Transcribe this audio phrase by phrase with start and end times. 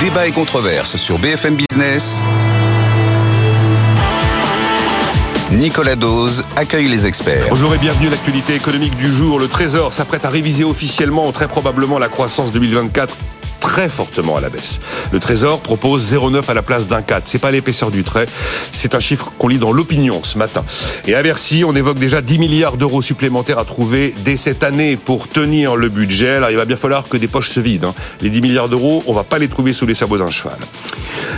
[0.00, 2.22] Débat et controverse sur BFM Business.
[5.50, 7.46] Nicolas Dose accueille les experts.
[7.48, 9.38] Bonjour et bienvenue à l'actualité économique du jour.
[9.38, 13.14] Le Trésor s'apprête à réviser officiellement très probablement la croissance 2024
[13.66, 14.78] très fortement à la baisse.
[15.10, 17.24] Le Trésor propose 0,9 à la place d'un 4.
[17.26, 18.26] C'est pas l'épaisseur du trait,
[18.70, 20.64] c'est un chiffre qu'on lit dans l'opinion ce matin.
[21.08, 24.96] Et à Bercy, on évoque déjà 10 milliards d'euros supplémentaires à trouver dès cette année
[24.96, 26.36] pour tenir le budget.
[26.36, 27.88] Alors il va bien falloir que des poches se vident.
[27.88, 27.94] Hein.
[28.20, 30.58] Les 10 milliards d'euros, on va pas les trouver sous les sabots d'un cheval.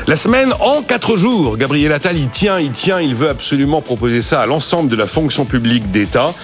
[0.06, 1.56] La semaine en 4 jours.
[1.56, 5.06] Gabriel Attal, il tient, il tient, il veut absolument proposer ça à l'ensemble de la
[5.06, 6.34] fonction publique d'État.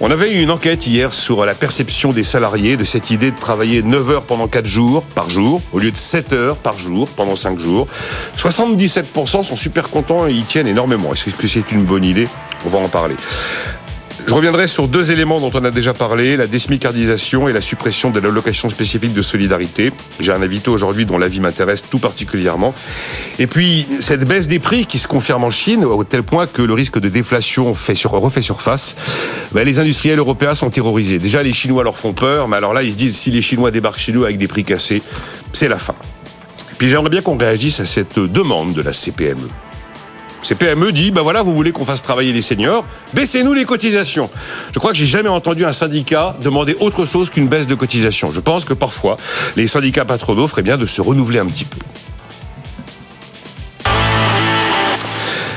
[0.00, 3.38] On avait eu une enquête hier sur la perception des salariés de cette idée de
[3.38, 7.36] travailler 9 heures pendant 4 jours jour, au lieu de 7 heures par jour pendant
[7.36, 7.86] 5 jours.
[8.36, 11.12] 77% sont super contents et y tiennent énormément.
[11.12, 12.28] Est-ce que c'est une bonne idée?
[12.64, 13.16] On va en parler.
[14.26, 18.10] Je reviendrai sur deux éléments dont on a déjà parlé, la désmicardisation et la suppression
[18.10, 19.92] de l'allocation spécifique de solidarité.
[20.18, 22.74] J'ai un invité aujourd'hui dont l'avis m'intéresse tout particulièrement.
[23.38, 26.62] Et puis, cette baisse des prix qui se confirme en Chine, au tel point que
[26.62, 28.96] le risque de déflation refait surface,
[29.52, 31.18] ben, les industriels européens sont terrorisés.
[31.18, 33.70] Déjà, les Chinois leur font peur, mais alors là, ils se disent, si les Chinois
[33.70, 35.02] débarquent chez nous avec des prix cassés,
[35.52, 35.94] c'est la fin.
[36.78, 39.48] Puis j'aimerais bien qu'on réagisse à cette demande de la CPME.
[40.44, 44.28] CPME dit, ben voilà, vous voulez qu'on fasse travailler les seniors, baissez-nous les cotisations.
[44.74, 48.30] Je crois que j'ai jamais entendu un syndicat demander autre chose qu'une baisse de cotisation.
[48.30, 49.16] Je pense que parfois,
[49.56, 51.78] les syndicats patronaux feraient bien de se renouveler un petit peu.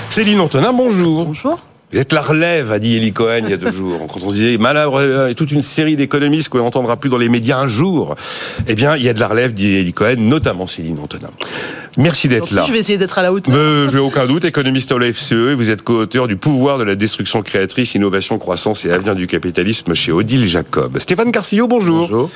[0.10, 1.26] Céline Antonin, bonjour.
[1.26, 1.60] Bonjour.
[1.94, 4.08] Vous êtes la relève, a dit Eli Cohen il y a deux jours.
[4.08, 7.60] Quand on disait malheur et toute une série d'économistes qu'on n'entendra plus dans les médias
[7.60, 8.16] un jour,
[8.68, 11.30] eh bien, il y a de la relève, dit Eli Cohen, notamment Céline Antonin.
[11.98, 12.64] Merci d'être là.
[12.68, 13.54] Je vais essayer d'être à la hauteur.
[13.54, 16.96] Je n'ai aucun doute, économiste au FCE, et vous êtes co-auteur du pouvoir de la
[16.96, 21.00] destruction créatrice, innovation, croissance et avenir du capitalisme chez Odile Jacob.
[21.00, 22.08] Stéphane Carcillo, bonjour.
[22.08, 22.30] Bonjour.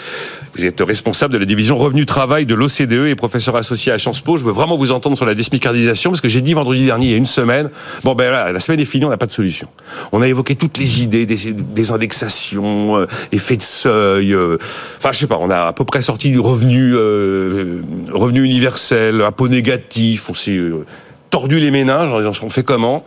[0.56, 4.22] Vous êtes responsable de la division revenu travail de l'OCDE et professeur associé à Sciences
[4.22, 4.38] Po.
[4.38, 7.12] Je veux vraiment vous entendre sur la désmicardisation parce que j'ai dit vendredi dernier, il
[7.12, 7.70] y a une semaine,
[8.04, 9.68] bon ben là, la semaine est finie, on n'a pas de solution.
[10.12, 14.58] On a évoqué toutes les idées, des, des indexations, euh, effets de seuil, euh,
[14.98, 19.22] enfin je sais pas, on a à peu près sorti du revenu, euh, revenu universel,
[19.22, 20.86] impôt négatif, on s'est euh,
[21.30, 23.06] tordu les ménages en disant on fait comment?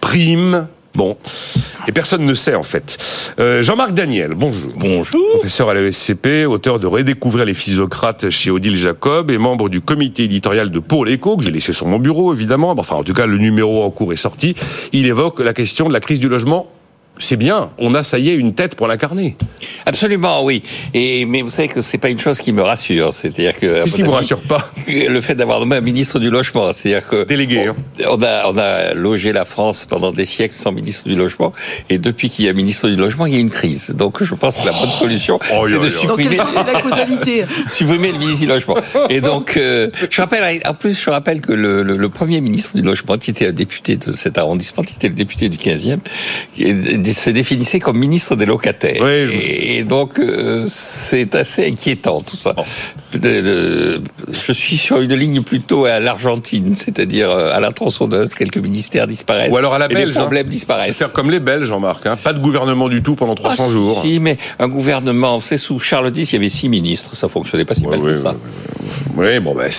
[0.00, 1.16] Prime, bon.
[1.88, 2.98] Et personne ne sait en fait.
[3.40, 4.72] Euh, Jean-Marc Daniel, bonjour.
[4.76, 5.30] Bonjour.
[5.34, 10.24] Professeur à l'ESCP, auteur de Redécouvrir les physocrates chez Odile Jacob et membre du comité
[10.24, 12.74] éditorial de Pour l'écho, que j'ai laissé sur mon bureau évidemment.
[12.76, 14.54] Enfin en tout cas le numéro en cours est sorti.
[14.92, 16.68] Il évoque la question de la crise du logement
[17.18, 19.36] c'est bien, on a ça y est une tête pour l'incarner.
[19.86, 20.62] Absolument, oui.
[20.94, 23.96] Et mais vous savez que c'est pas une chose qui me rassure, c'est-à-dire que qu'est-ce
[23.96, 24.72] qui vous rassure pas?
[24.88, 27.68] Le fait d'avoir nommé un ministre du logement, c'est-à-dire que délégué.
[27.68, 28.06] On, hein.
[28.08, 31.52] on, a on a logé la France pendant des siècles sans ministre du logement,
[31.90, 33.90] et depuis qu'il y a ministre du logement, il y a une crise.
[33.90, 37.44] Donc je pense que la bonne solution, oh, c'est de supprimer la causalité?
[37.68, 38.76] Supprimer le ministre du logement.
[39.10, 42.76] Et donc euh, je rappelle, en plus je rappelle que le, le, le, premier ministre
[42.76, 45.98] du logement, qui était un député de cet arrondissement, qui était le député du 15e,
[46.54, 49.02] qui est se définissait comme ministre des locataires.
[49.02, 52.54] Oui, et donc, euh, c'est assez inquiétant tout ça.
[53.12, 59.06] je suis sur une ligne plutôt à l'Argentine, c'est-à-dire euh, à la tronçonneuse, quelques ministères
[59.06, 59.52] disparaissent.
[59.52, 60.14] Ou alors à la Belge.
[60.14, 60.50] Les problèmes hein.
[60.50, 60.98] disparaissent.
[60.98, 62.06] Faire comme les Belges, Jean-Marc.
[62.06, 62.16] Hein.
[62.16, 64.02] Pas de gouvernement du tout pendant 300 ah, jours.
[64.04, 67.64] Si, mais un gouvernement, c'est sous Charles X, il y avait six ministres, ça fonctionnait
[67.64, 68.34] pas si ouais, mal que ça.
[69.16, 69.70] Oui, bon, ben.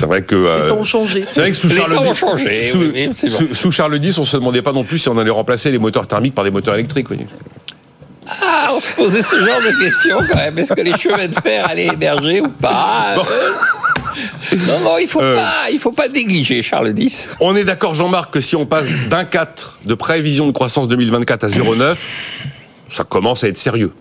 [0.00, 0.34] C'est vrai que.
[0.34, 1.26] Euh, les temps ont changé.
[1.30, 2.66] C'est vrai que sous les Charles temps ont X, changé.
[2.68, 5.18] Sous, oui, oui, sous, sous, Charles X, on se demandait pas non plus si on
[5.18, 7.10] allait remplacer les moteurs thermiques par des moteurs électriques.
[7.10, 7.18] Oui.
[8.26, 10.58] Ah, on se posait ce genre de questions quand même.
[10.58, 13.26] Est-ce que les chemins de fer allaient émerger ou pas bon.
[14.52, 17.28] Non, non, il faut euh, pas, il faut pas négliger Charles X.
[17.38, 21.44] On est d'accord, Jean-Marc, que si on passe d'un 4 de prévision de croissance 2024
[21.44, 21.96] à 0,9,
[22.88, 23.92] ça commence à être sérieux.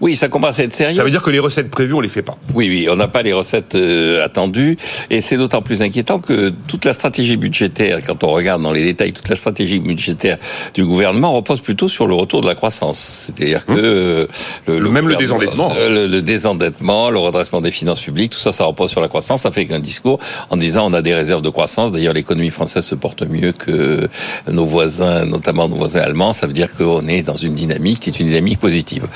[0.00, 0.96] Oui, ça commence à être sérieux.
[0.96, 2.38] Ça veut dire que les recettes prévues, on les fait pas.
[2.54, 4.76] Oui, oui, on n'a pas les recettes euh, attendues,
[5.10, 8.84] et c'est d'autant plus inquiétant que toute la stratégie budgétaire, quand on regarde dans les
[8.84, 10.38] détails, toute la stratégie budgétaire
[10.74, 13.32] du gouvernement repose plutôt sur le retour de la croissance.
[13.36, 14.26] C'est-à-dire que euh,
[14.66, 18.38] le, le, même le désendettement, euh, le, le, désendettement, le redressement des finances publiques, tout
[18.38, 19.42] ça, ça repose sur la croissance.
[19.42, 20.18] Ça fait qu'un discours
[20.50, 21.92] en disant on a des réserves de croissance.
[21.92, 24.08] D'ailleurs, l'économie française se porte mieux que
[24.50, 26.32] nos voisins, notamment nos voisins allemands.
[26.32, 29.06] Ça veut dire qu'on est dans une dynamique qui est une dynamique positive.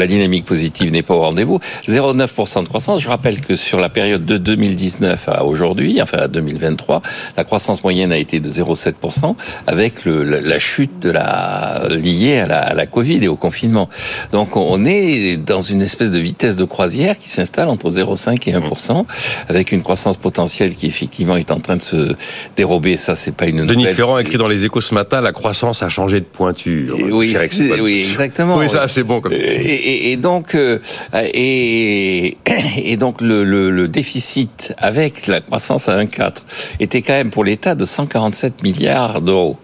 [0.00, 1.60] La dynamique positive n'est pas au rendez-vous.
[1.86, 3.00] 0,9% de croissance.
[3.00, 7.02] Je rappelle que sur la période de 2019 à aujourd'hui, enfin à 2023,
[7.36, 9.34] la croissance moyenne a été de 0,7%
[9.66, 13.36] avec le, la, la, chute de la liée à la, à la, Covid et au
[13.36, 13.88] confinement.
[14.32, 18.52] Donc on est dans une espèce de vitesse de croisière qui s'installe entre 0,5% et
[18.52, 19.04] 1%,
[19.48, 22.14] avec une croissance potentielle qui effectivement est en train de se
[22.56, 22.96] dérober.
[22.96, 23.94] Ça, c'est pas une Denis nouvelle.
[23.94, 26.96] Ferrand a écrit dans les Échos ce matin, la croissance a changé de pointure.
[26.96, 28.56] Oui, oui exactement.
[28.56, 30.78] Oui, ça, c'est bon comme et, et, donc, euh,
[31.14, 32.36] et,
[32.98, 36.42] donc le, déficit avec la croissance à 1,4
[36.78, 39.58] était quand même pour l'État de 147 milliards d'euros.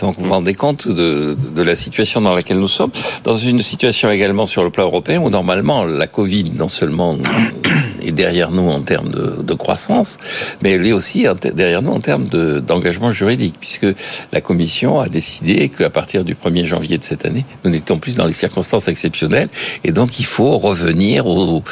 [0.00, 2.90] Donc vous vous rendez compte de, la situation dans laquelle nous sommes,
[3.24, 7.16] dans une situation également sur le plan européen où normalement la Covid non seulement
[8.02, 10.18] est derrière nous en termes de croissance,
[10.62, 13.86] mais elle est aussi derrière nous en termes d'engagement juridique, puisque
[14.32, 18.14] la Commission a décidé qu'à partir du 1er janvier de cette année, nous n'étions plus
[18.14, 19.48] dans les circonstances exceptionnelles,
[19.84, 21.62] et donc il faut revenir au,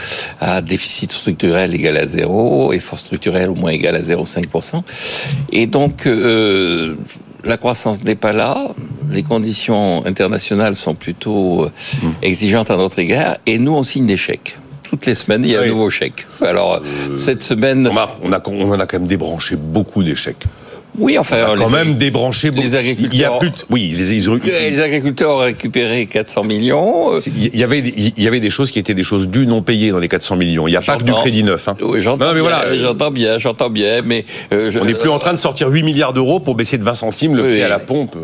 [0.40, 4.82] à déficit structurel égal à zéro, effort structurel au moins égal à 0,5%.
[5.52, 6.94] Et donc, euh,
[7.44, 8.72] la croissance n'est pas là,
[9.10, 12.08] les conditions internationales sont plutôt mmh.
[12.22, 14.56] exigeantes à notre égard, et nous on signe des chèques
[14.92, 16.26] toutes les semaines, il y a un nouveau chèque.
[16.42, 17.88] Alors, euh, cette semaine...
[17.90, 20.44] On, a, on, a, on en a quand même débranché beaucoup chèques.
[20.98, 22.50] Oui, enfin, on a quand même débranché.
[22.50, 23.14] Les agriculteurs.
[23.14, 27.16] Il y a plus de, oui, les, ils ont, les agriculteurs ont récupéré 400 millions.
[27.26, 29.90] Il y avait, il y avait des choses qui étaient des choses dues non payées
[29.90, 30.68] dans les 400 millions.
[30.68, 31.68] Il n'y a pas que du crédit neuf.
[31.68, 31.76] Hein.
[31.80, 35.18] Oui, j'entends bien, voilà, j'entends bien, j'entends bien, mais euh, je, on n'est plus en
[35.18, 37.68] train de sortir 8 milliards d'euros pour baisser de 20 centimes le oui, prix à
[37.68, 38.16] la pompe.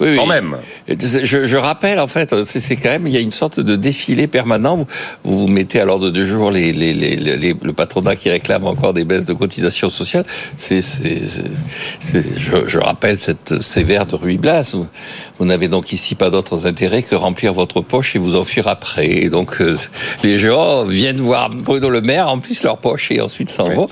[0.00, 0.56] Oui, quand même.
[0.88, 4.26] Je, je rappelle, en fait, c'est quand même, il y a une sorte de défilé
[4.26, 4.76] permanent.
[4.76, 4.86] Vous,
[5.24, 8.92] vous mettez à l'ordre du jour les, les, les, les, le patronat qui réclame encore
[8.92, 10.24] des baisses de cotisations sociales.
[10.56, 10.82] C'est,
[12.02, 14.70] je, je, rappelle cette sévère de Ruy Blas.
[14.74, 14.86] Vous,
[15.38, 19.08] vous n'avez donc ici pas d'autres intérêts que remplir votre poche et vous enfuir après.
[19.08, 19.76] Et donc, euh,
[20.22, 23.74] les gens viennent voir Bruno Le Maire, remplissent leur poche et ensuite s'en oui.
[23.74, 23.88] vont.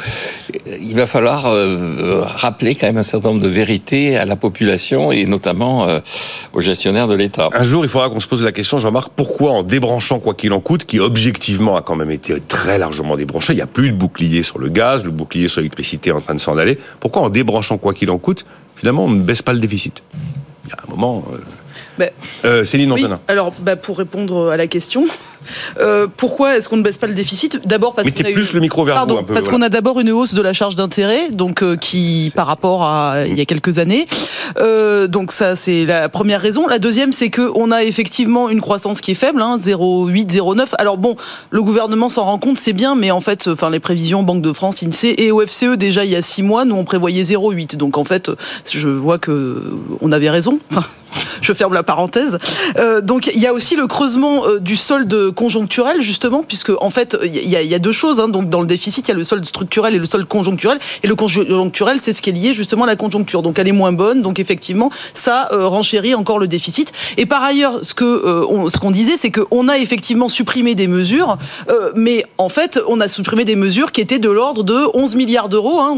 [0.81, 5.13] Il va falloir euh, rappeler quand même un certain nombre de vérités à la population
[5.13, 5.98] et notamment euh,
[6.53, 7.49] aux gestionnaires de l'État.
[7.53, 10.53] Un jour, il faudra qu'on se pose la question, Jean-Marc, pourquoi en débranchant quoi qu'il
[10.53, 13.91] en coûte, qui objectivement a quand même été très largement débranché, il n'y a plus
[13.91, 17.23] de bouclier sur le gaz, le bouclier sur l'électricité en train de s'en aller, pourquoi
[17.23, 18.45] en débranchant quoi qu'il en coûte,
[18.77, 20.03] finalement on ne baisse pas le déficit?
[20.65, 21.25] Il y a un moment...
[21.33, 21.39] Euh...
[21.99, 22.07] Bah,
[22.45, 23.21] euh, Céline oui, Antonin.
[23.29, 25.07] Alors, bah, pour répondre à la question,
[25.81, 27.67] euh, pourquoi est-ce qu'on ne baisse pas le déficit?
[27.67, 28.55] D'abord parce qu'on a plus eu...
[28.55, 29.59] le micro vers Pardon, vous un peu, parce voilà.
[29.59, 33.25] qu'on a d'abord une hausse de la charge d'intérêt, donc euh, qui par rapport à
[33.27, 34.07] il y a quelques années.
[35.09, 36.67] Donc ça, c'est la première raison.
[36.67, 40.67] La deuxième, c'est que on a effectivement une croissance qui est faible, hein, 0,8, 0,9.
[40.79, 41.17] Alors bon,
[41.51, 44.53] le gouvernement s'en rend compte, c'est bien, mais en fait, enfin les prévisions Banque de
[44.53, 47.77] France, Insee et OFCE déjà il y a six mois, nous on prévoyait 0,8.
[47.77, 48.31] Donc en fait,
[48.71, 49.63] je vois que
[50.01, 50.59] on avait raison.
[50.71, 50.87] Enfin,
[51.41, 51.83] je ferme la
[52.79, 56.91] Euh, donc il y a aussi le creusement euh, du solde conjoncturel justement, puisque en
[56.91, 58.21] fait il y, a, deux choses.
[58.21, 60.79] Hein, donc dans le déficit, il y a le solde structurel et le solde conjoncturel.
[61.03, 63.43] Et le conjoncturel, c'est ce qui est lié justement à la conjoncture.
[63.43, 64.23] Donc elle est moins bonne.
[64.23, 66.93] Donc effectivement, ça euh, renchérit encore le déficit.
[67.17, 70.89] Et par ailleurs, ce que euh, ce qu'on disait, c'est qu'on a effectivement supprimé des
[70.89, 71.39] mesures,
[71.95, 75.49] mais en fait, on a supprimé des mesures qui étaient de l'ordre de 11 milliards
[75.49, 75.97] d'euros, hein,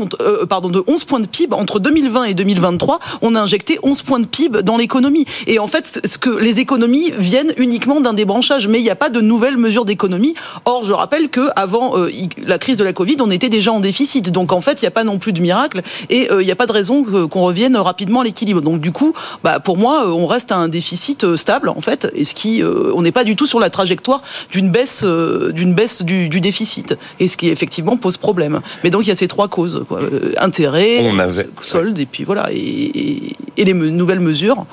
[0.48, 3.00] pardon, de 11 points de PIB entre 2020 et 2023.
[3.22, 5.24] On a injecté 11 points de PIB dans l'économie.
[5.46, 8.96] Et en fait, ce que les économies viennent uniquement d'un débranchage, mais il n'y a
[8.96, 10.34] pas de nouvelles mesures d'économie.
[10.64, 12.10] Or, je rappelle que avant euh,
[12.44, 14.30] la crise de la Covid, on était déjà en déficit.
[14.30, 16.52] Donc en fait, il n'y a pas non plus de miracle et euh, il n'y
[16.52, 18.60] a pas de raison qu'on revienne rapidement à l'équilibre.
[18.60, 22.10] Donc du coup, bah, pour moi, on reste à un déficit euh, stable en fait,
[22.14, 25.52] et ce qui, euh, on n'est pas du tout sur la trajectoire d'une baisse, euh,
[25.52, 28.60] d'une baisse du, du, déficit, et ce qui effectivement pose problème.
[28.84, 30.00] Mais donc il y a ces trois causes quoi.
[30.38, 31.48] intérêt, on avait...
[31.60, 34.66] solde, et puis voilà, et, et, et les nouvelles mesures.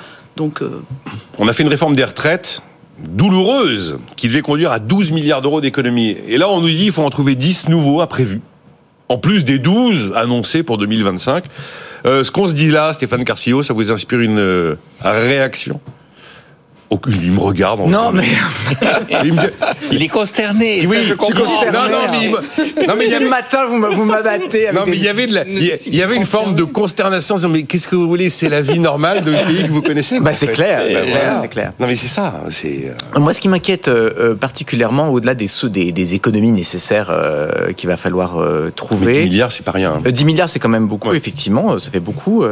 [0.61, 0.81] Euh...
[1.37, 2.61] On a fait une réforme des retraites
[2.99, 6.17] douloureuse qui devait conduire à 12 milliards d'euros d'économies.
[6.27, 8.41] Et là, on nous dit qu'il faut en trouver 10 nouveaux à prévu.
[9.09, 11.45] En plus des 12 annoncés pour 2025.
[12.05, 15.79] Euh, ce qu'on se dit là, Stéphane Carcillo, ça vous inspire une euh, réaction?
[16.89, 17.81] Aucune, il me regarde.
[17.87, 18.23] Non, mais.
[19.23, 19.41] il, me...
[19.91, 20.85] il, est consterné.
[20.87, 21.43] Oui, ça, je comprends.
[21.43, 22.87] Non, non, mais, il...
[22.87, 23.27] non, mais il y avait...
[23.27, 24.71] matin, vous m'abattez.
[24.73, 25.43] Non, mais il y avait, de la...
[25.45, 27.35] il y avait une forme de consternation.
[27.49, 30.33] Mais qu'est-ce que vous voulez C'est la vie normale de pays que vous connaissez bah,
[30.33, 31.71] C'est clair, c'est clair, c'est clair.
[31.79, 32.41] Non, mais c'est ça.
[32.49, 32.93] C'est.
[33.15, 37.97] Moi, ce qui m'inquiète euh, particulièrement, au-delà des, des, des, économies nécessaires euh, qu'il va
[37.97, 39.05] falloir euh, trouver.
[39.05, 40.01] Mais 10 milliards, c'est pas rien.
[40.05, 40.09] Hein.
[40.09, 41.17] 10 milliards, c'est quand même beaucoup, ouais.
[41.17, 41.79] effectivement.
[41.79, 42.45] Ça fait beaucoup.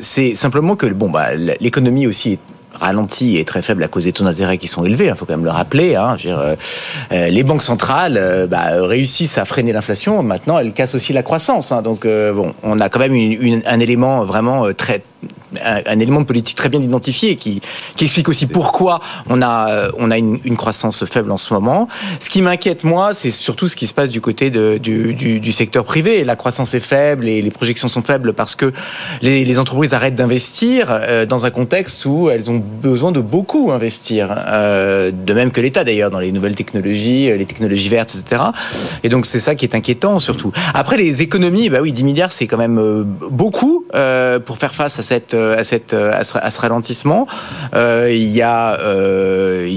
[0.00, 1.28] c'est simplement que, bon, bah,
[1.66, 2.38] l'économie aussi est
[2.80, 5.26] ralenti et très faible à cause des taux d'intérêt qui sont élevés, il hein, faut
[5.26, 5.96] quand même le rappeler.
[5.96, 10.94] Hein, dire, euh, les banques centrales euh, bah, réussissent à freiner l'inflation, maintenant elles cassent
[10.94, 11.72] aussi la croissance.
[11.72, 13.14] Hein, donc euh, bon, on a quand même
[13.66, 15.02] un élément vraiment très
[15.62, 17.60] un, élément de politique très bien identifié qui,
[17.96, 21.86] qui explique aussi pourquoi on a, on a une, croissance faible en ce moment.
[22.18, 26.24] Ce qui m'inquiète, moi, c'est surtout ce qui se passe du côté du, secteur privé.
[26.24, 28.72] La croissance est faible et les projections sont faibles parce que
[29.22, 33.70] les, les entreprises arrêtent d'investir euh, dans un contexte où elles ont besoin de beaucoup
[33.72, 34.34] investir.
[34.48, 38.42] Euh, de même que l'État, d'ailleurs, dans les nouvelles technologies, les technologies vertes, etc.
[39.02, 40.52] Et donc, c'est ça qui est inquiétant, surtout.
[40.74, 44.98] Après, les économies, bah oui, 10 milliards, c'est quand même beaucoup euh, pour faire face
[44.98, 47.26] à cette à cette à ce, à ce ralentissement.
[47.74, 49.68] Euh, il y a euh,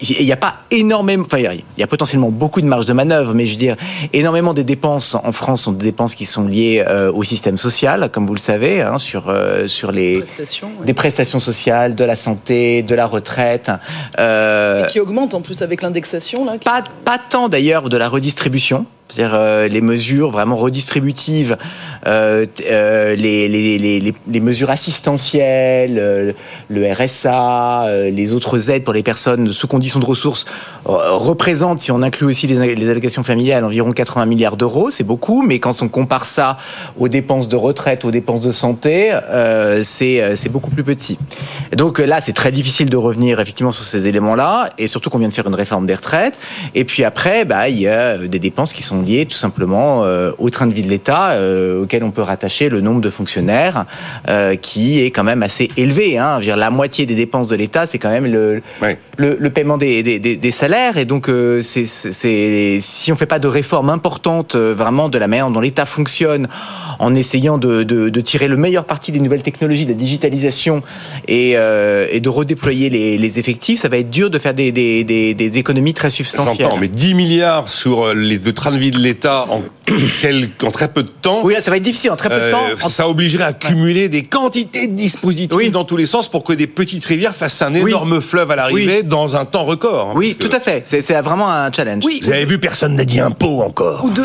[0.00, 3.32] il n'y a pas énormément, enfin, il y a potentiellement beaucoup de marge de manœuvre,
[3.32, 3.76] mais je veux dire,
[4.12, 8.10] énormément des dépenses en France sont des dépenses qui sont liées euh, au système social,
[8.12, 10.86] comme vous le savez, hein, sur, euh, sur les Prestations, ouais.
[10.86, 13.70] des prestations sociales, de la santé, de la retraite.
[14.18, 16.52] Euh, Et qui augmente en plus avec l'indexation là.
[16.58, 18.84] qui- pas, pas tant d'ailleurs de la redistribution.
[19.14, 21.56] C'est-à-dire euh, les mesures vraiment redistributives,
[22.08, 26.34] euh, euh, les, mesures assistentielles,
[26.68, 30.46] le RSA, les autres aides pour les personnes sous conditions de ressources
[30.84, 34.90] représentent, si on inclut aussi les, allocations familiales, environ 80 milliards d'euros.
[34.90, 36.58] C'est beaucoup, mais quand on compare ça
[36.98, 39.16] aux dépenses de retraite, aux dépenses de santé,
[39.82, 41.18] c'est beaucoup plus petit.
[41.72, 45.18] Et donc là, c'est très difficile de revenir effectivement sur ces éléments-là, et surtout qu'on
[45.18, 46.38] vient de faire une réforme des retraites.
[46.74, 50.32] Et puis après, bah, il y a des dépenses qui sont liées tout simplement euh,
[50.38, 53.84] au train de vie de l'État, euh, auquel on peut rattacher le nombre de fonctionnaires,
[54.28, 56.18] euh, qui est quand même assez élevé.
[56.18, 56.34] Hein.
[56.36, 58.98] Je veux dire, la moitié des dépenses de l'État, c'est quand même le, Ouais.
[59.18, 60.96] le, le paiement des, des, des, des salaires.
[60.98, 61.30] Et donc,
[61.62, 66.48] c'est, si on fait pas de réforme importante vraiment de la manière dont l'État fonctionne,
[66.98, 70.82] en essayant de, de, de tirer le meilleur parti des nouvelles technologies, de la digitalisation
[71.28, 75.04] et, et de redéployer les, les effectifs, ça va être dur de faire des, des,
[75.04, 76.68] des, des économies très substantielles.
[76.80, 79.62] Mais 10 milliards sur les, le train de vie de l'État en,
[80.70, 81.40] très peu de temps.
[81.44, 82.64] Oui, là, ça va être difficile en très peu de euh, temps.
[82.82, 85.70] En- ça obligerait à cumuler des quantités de dispositifs Oui.
[85.70, 87.90] dans tous les sens pour que des petites rivières fassent un Oui.
[87.90, 90.10] énorme fleuve à l'arrivée dans un temps record.
[90.10, 90.82] hein, Oui, tout que- à fait.
[90.86, 92.04] C'est, vraiment un challenge.
[92.04, 94.04] Oui, Vous avez vu, personne n'a dit impôt encore.
[94.04, 94.22] ou de,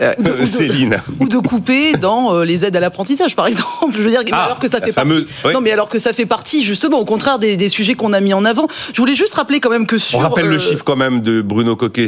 [0.00, 1.02] Euh, ou de- ou de- Céline.
[1.18, 3.94] ou de couper dans euh, les aides à l'apprentissage, par exemple.
[3.96, 5.46] Je veux dire, Ah, alors que ça fait fameuse- partie.
[5.46, 5.52] oui.
[5.54, 8.20] Non, mais alors que ça fait partie, justement, au contraire des, des sujets qu'on a
[8.20, 8.68] mis en avant.
[8.92, 10.18] Je voulais juste rappeler quand même que sur.
[10.18, 12.06] On rappelle euh, le chiffre quand même de Bruno Coquet.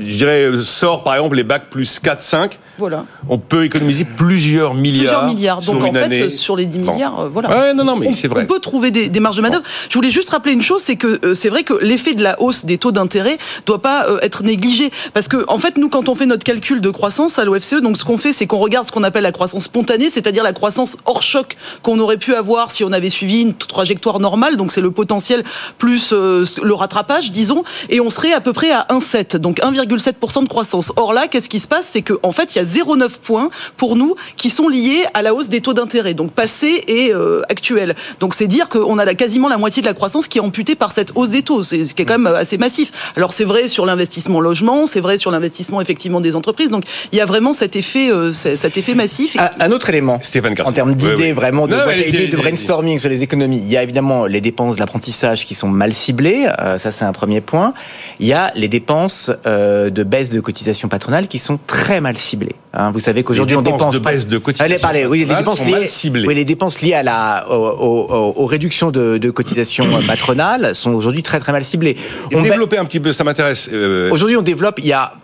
[0.00, 3.04] Je dirais, sort par exemple les bacs plus 4, 5, Voilà.
[3.28, 5.20] on peut économiser plusieurs milliards.
[5.20, 5.62] Plusieurs milliards.
[5.62, 6.30] sur Donc en une fait, année.
[6.30, 6.92] sur les 10 Bon.
[6.92, 7.48] milliards, euh, voilà.
[7.50, 8.42] Ouais, non, non, mais on, c'est vrai.
[8.42, 9.62] on peut trouver des, des marges de manœuvre.
[9.88, 12.40] Je voulais juste rappeler une chose, c'est que euh, c'est vrai que l'effet de la
[12.40, 16.08] hausse des taux d'intérêt doit pas euh, être négligé, parce que en fait, nous, quand
[16.08, 18.86] on fait notre calcul de croissance à l'OFCE, donc ce qu'on fait, c'est qu'on regarde
[18.86, 22.70] ce qu'on appelle la croissance spontanée, c'est-à-dire la croissance hors choc qu'on aurait pu avoir
[22.70, 24.56] si on avait suivi une trajectoire normale.
[24.56, 25.42] Donc c'est le potentiel
[25.78, 30.42] plus euh, le rattrapage, disons, et on serait à peu près à 1,7, donc 1,7%
[30.44, 30.92] de croissance.
[30.96, 31.88] Or là, qu'est-ce qui se passe?
[31.92, 35.34] C'est qu'en fait, il y a 0,9 points pour nous qui sont liés à la
[35.34, 37.94] hausse des taux d'intérêt, donc passé et euh, actuel.
[38.20, 40.92] Donc c'est dire qu'on a quasiment la moitié de la croissance qui est amputée par
[40.92, 43.12] cette hausse des taux, c'est ce qui est quand même assez massif.
[43.16, 46.70] Alors c'est vrai sur l'investissement logement, c'est vrai sur l'investissement effectivement des entreprises.
[46.70, 49.36] Donc il y a vraiment cet effet, euh, cet effet massif.
[49.38, 50.18] Un, un autre élément.
[50.22, 50.54] Stéphane.
[50.64, 51.32] En termes d'idées, Oui, oui.
[51.32, 53.58] vraiment, de, Non, boîte brainstorming sur les économies.
[53.58, 56.46] Il y a évidemment les dépenses de l'apprentissage qui sont mal ciblées.
[56.60, 57.74] euh, ça, c'est un premier point.
[58.20, 62.16] Il y a les dépenses euh, de baisse de cotisation patronale qui sont très mal
[62.18, 62.53] ciblées.
[62.72, 62.90] Hein.
[62.92, 65.64] vous savez qu'aujourd'hui, Les on dépenses dépense de pas- baisse de cotisation oui, les dépenses
[65.64, 66.26] liées, mal ciblées.
[66.26, 70.74] oui, les dépenses liées à la, aux, aux- aux- aux réductions de, de cotisation patronale
[70.74, 71.96] sont aujourd'hui très très mal ciblées.
[72.32, 73.68] On va- développer un petit peu, ça m'intéresse.
[73.72, 75.14] euh, Aujourd'hui, on développe, il y a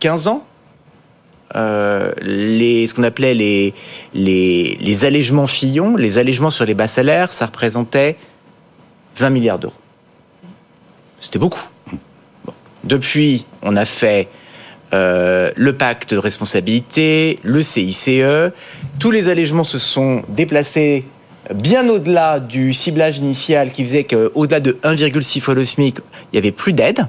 [0.00, 0.44] 15 ans,
[1.54, 3.72] euh, les, ce qu'on appelait les,
[4.14, 8.16] les, les allègements Fillon, les allègements sur les bas salaires, ça représentait
[9.16, 9.72] 20 milliards d'euros.
[11.20, 11.62] C'était beaucoup.
[12.44, 12.52] Bon.
[12.84, 14.28] Depuis, on a fait
[14.96, 18.08] euh, le pacte de responsabilité, le CICE.
[18.98, 21.04] Tous les allègements se sont déplacés
[21.54, 26.38] bien au-delà du ciblage initial qui faisait qu'au-delà de 1,6 fois le SMIC, il n'y
[26.38, 27.06] avait plus d'aide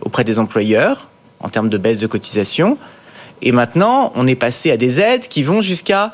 [0.00, 1.08] auprès des employeurs
[1.40, 2.78] en termes de baisse de cotisation.
[3.40, 6.12] Et maintenant, on est passé à des aides qui vont jusqu'à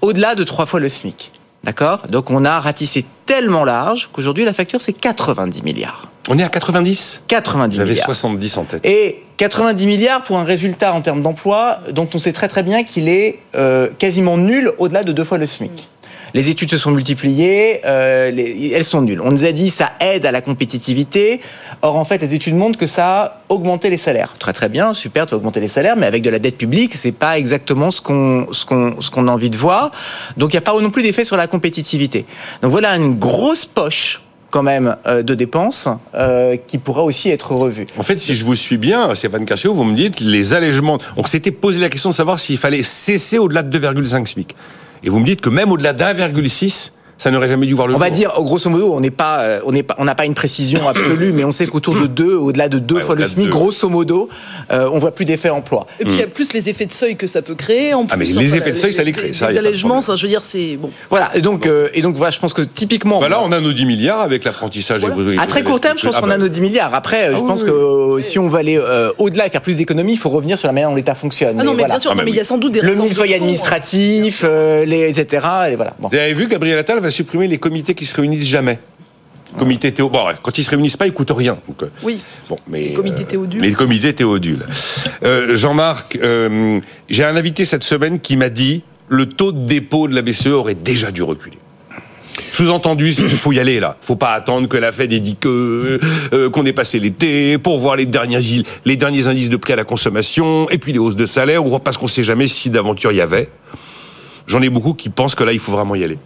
[0.00, 1.32] au-delà de trois fois le SMIC.
[1.62, 2.06] D'accord?
[2.08, 6.08] Donc on a ratissé tellement large qu'aujourd'hui la facture c'est 90 milliards.
[6.28, 8.06] on est à 90 90 J'avais milliards.
[8.06, 8.86] 70 en tête.
[8.86, 12.84] Et 90 milliards pour un résultat en termes d'emploi dont on sait très très bien
[12.84, 15.88] qu'il est euh, quasiment nul au-delà de deux fois le SMIC.
[16.34, 19.20] Les études se sont multipliées, euh, les- elles sont nulles.
[19.22, 21.40] On nous a dit ça aide à la compétitivité.
[21.82, 24.34] Or, en fait, les études montrent que ça a augmenté les salaires.
[24.38, 26.94] Très très bien, super, tu vas augmenter les salaires, mais avec de la dette publique,
[26.94, 29.92] c'est pas exactement ce qu'on ce qu'on ce qu'on a envie de voir.
[30.36, 32.26] Donc, il n'y a pas non plus d'effet sur la compétitivité.
[32.60, 37.52] Donc voilà une grosse poche quand même euh, de dépenses euh, qui pourra aussi être
[37.52, 37.86] revue.
[37.98, 40.98] En fait, si je vous suis bien, Stéphane Cassio, vous me dites les allègements.
[41.16, 44.54] On s'était posé la question de savoir s'il fallait cesser au-delà de 2,5 SMIC.
[45.02, 47.96] Et vous me dites que même au-delà d'1,6, ça n'aurait jamais dû voir le On
[47.96, 48.04] jour.
[48.04, 50.34] va dire, grosso modo, on n'est pas, euh, on n'est pas, on n'a pas une
[50.34, 53.26] précision absolue, mais on sait qu'autour de deux, au-delà de deux Ouais, fois le de
[53.26, 54.28] SMIC, grosso modo,
[54.70, 55.86] euh, on voit plus d'effet emploi.
[55.98, 57.94] Et puis il y a plus les effets de seuil que ça peut créer.
[57.94, 60.16] En plus, Ah, mais les effets de seuil, ça les crée, ça, Les allègements, ça,
[60.16, 60.90] je veux dire, c'est bon.
[61.10, 61.30] Voilà.
[61.34, 63.18] Et donc, euh, et donc, voilà, je pense que typiquement.
[63.20, 65.02] Bah là, on a nos 10 milliards avec l'apprentissage.
[65.04, 66.94] et vous- À très court terme, je pense Ah qu'on bah, a nos 10 milliards.
[66.94, 68.80] Après, euh, je oui, pense que si on veut aller
[69.18, 71.56] au-delà et faire plus d'économies, il faut revenir sur la manière dont l'État fonctionne.
[71.58, 71.94] Ah non, mais voilà.
[71.94, 75.08] bien sûr, Ah, mais il y a sans doute des Le millefeuille fond, administratif, les,
[75.18, 75.46] etc.
[75.70, 75.94] Et voilà.
[75.98, 78.78] Vous avez vu, Gabriel Attal va supprimer les comités qui se réunissent jamais.
[79.58, 80.10] Comité Théo.
[80.10, 81.58] Bon, quand ils se réunissent pas, ils coûtent rien.
[81.66, 82.18] Donc, euh, Oui.
[82.48, 83.62] Bon, mais, Les comités euh, Théodule.
[83.62, 84.66] Les comités Théodule.
[85.24, 90.08] Euh, Jean-Marc, euh, j'ai un invité cette semaine qui m'a dit le taux de dépôt
[90.08, 91.58] de la BCE aurait déjà dû reculer.
[92.52, 93.96] Sous-entendu, il faut y aller là.
[94.00, 96.00] faut pas attendre que la Fed ait dit que
[96.32, 98.38] euh, qu'on ait passé l'été pour voir les derniers
[98.86, 101.98] les derniers indices de prix à la consommation et puis les hausses de salaire parce
[101.98, 103.50] qu'on sait jamais si d'aventure il y avait.
[104.46, 106.18] J'en ai beaucoup qui pensent que là il faut vraiment y aller.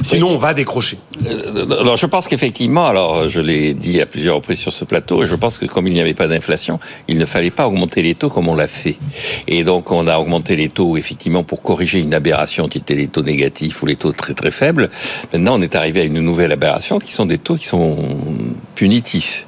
[0.00, 0.98] Sinon on va décrocher.
[1.26, 5.22] Euh, Alors, je pense qu'effectivement, alors je l'ai dit à plusieurs reprises sur ce plateau,
[5.22, 6.78] et je pense que comme il n'y avait pas d'inflation,
[7.08, 8.96] il ne fallait pas augmenter les taux comme on l'a fait.
[9.48, 13.08] Et donc, on a augmenté les taux effectivement pour corriger une aberration qui était les
[13.08, 14.90] taux négatifs ou les taux très très faibles.
[15.32, 17.96] Maintenant, on est arrivé à une nouvelle aberration qui sont des taux qui sont
[18.74, 19.46] punitifs.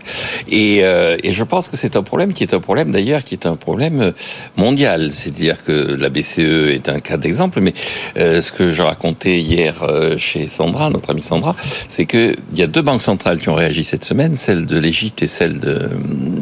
[0.49, 3.35] Et, euh, et je pense que c'est un problème qui est un problème d'ailleurs qui
[3.35, 4.12] est un problème
[4.56, 5.11] mondial.
[5.12, 7.75] C'est-à-dire que la BCE est un cas d'exemple, mais
[8.16, 11.54] euh, ce que je racontais hier euh, chez Sandra, notre amie Sandra,
[11.88, 14.78] c'est que il y a deux banques centrales qui ont réagi cette semaine, celle de
[14.78, 15.88] l'Égypte et celle de,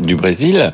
[0.04, 0.73] du Brésil.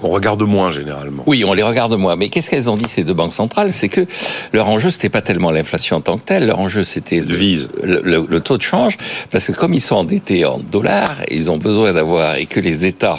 [0.00, 1.24] On regarde moins généralement.
[1.26, 2.14] Oui, on les regarde moins.
[2.14, 3.72] Mais qu'est-ce qu'elles ont dit ces deux banques centrales?
[3.72, 4.06] C'est que
[4.52, 6.46] leur enjeu c'était pas tellement l'inflation en tant que telle.
[6.46, 7.66] Leur enjeu c'était le, Devise.
[7.82, 8.96] le, le- le taux de change,
[9.32, 12.84] parce que comme ils sont endettés en dollars, ils ont besoin d'avoir et que les
[12.86, 13.18] États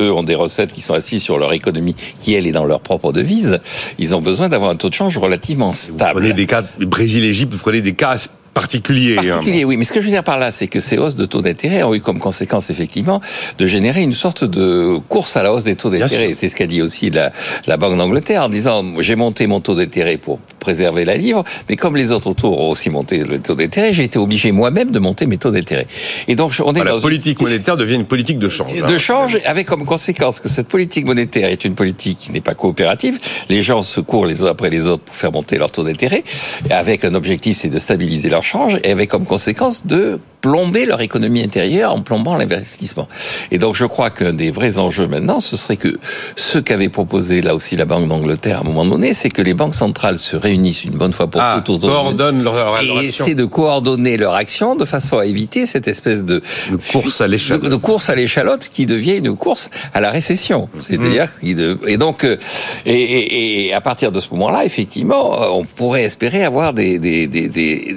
[0.00, 2.80] eux ont des recettes qui sont assises sur leur économie, qui elle est dans leur
[2.80, 3.60] propre devise.
[3.98, 6.20] Ils ont besoin d'avoir un taux de change relativement Vous stable.
[6.20, 8.16] prenez des cas Brésil-Égypte, vous prenez des cas
[8.60, 9.16] particuliers.
[9.18, 9.22] hein.
[9.28, 9.76] particulier, oui.
[9.76, 11.82] Mais ce que je veux dire par là, c'est que ces hausses de taux d'intérêt
[11.82, 13.20] ont eu comme conséquence, effectivement,
[13.58, 16.34] de générer une sorte de course à la hausse des taux d'intérêt.
[16.34, 17.32] C'est ce qu'a dit aussi la,
[17.66, 21.76] la Banque d'Angleterre en disant, j'ai monté mon taux d'intérêt pour préserver la livre, mais
[21.76, 24.98] comme les autres taux ont aussi monté le taux d'intérêt, j'ai été obligé moi-même de
[24.98, 25.86] monter mes taux d'intérêt.
[26.26, 27.46] Et donc, on est dans la politique une...
[27.46, 28.72] monétaire devient une politique de change.
[28.82, 28.86] hein.
[28.86, 32.54] de change avec comme conséquence que cette politique monétaire est une politique qui n'est pas
[32.54, 33.18] coopérative.
[33.48, 36.24] Les gens se courent les uns après les autres pour faire monter leur taux d'intérêt,
[36.70, 41.00] avec un objectif, c'est de stabiliser leur change, et avec comme conséquence de plomber leur
[41.00, 43.08] économie intérieure en plombant l'investissement.
[43.50, 45.98] Et donc je crois qu'un des vrais enjeux maintenant, ce serait que
[46.36, 49.54] ce qu'avait proposé là aussi la Banque d'Angleterre à un moment donné, c'est que les
[49.54, 53.06] banques centrales se réunissent une bonne fois pour Ah, toutes coordonnent leur, leur, leur et
[53.06, 53.24] action.
[53.24, 57.26] essaient de coordonner leur action de façon à éviter cette espèce de Une course à
[57.26, 57.64] l'échalote.
[57.64, 60.68] de, de course à l'échalote qui devient une course à la récession.
[60.80, 61.54] C'est-à-dire Mmh.
[61.54, 62.36] de- et donc euh,
[62.84, 66.98] et, et- et à partir de ce moment-là, effectivement, euh, on pourrait espérer avoir des
[67.00, 67.96] des, des, des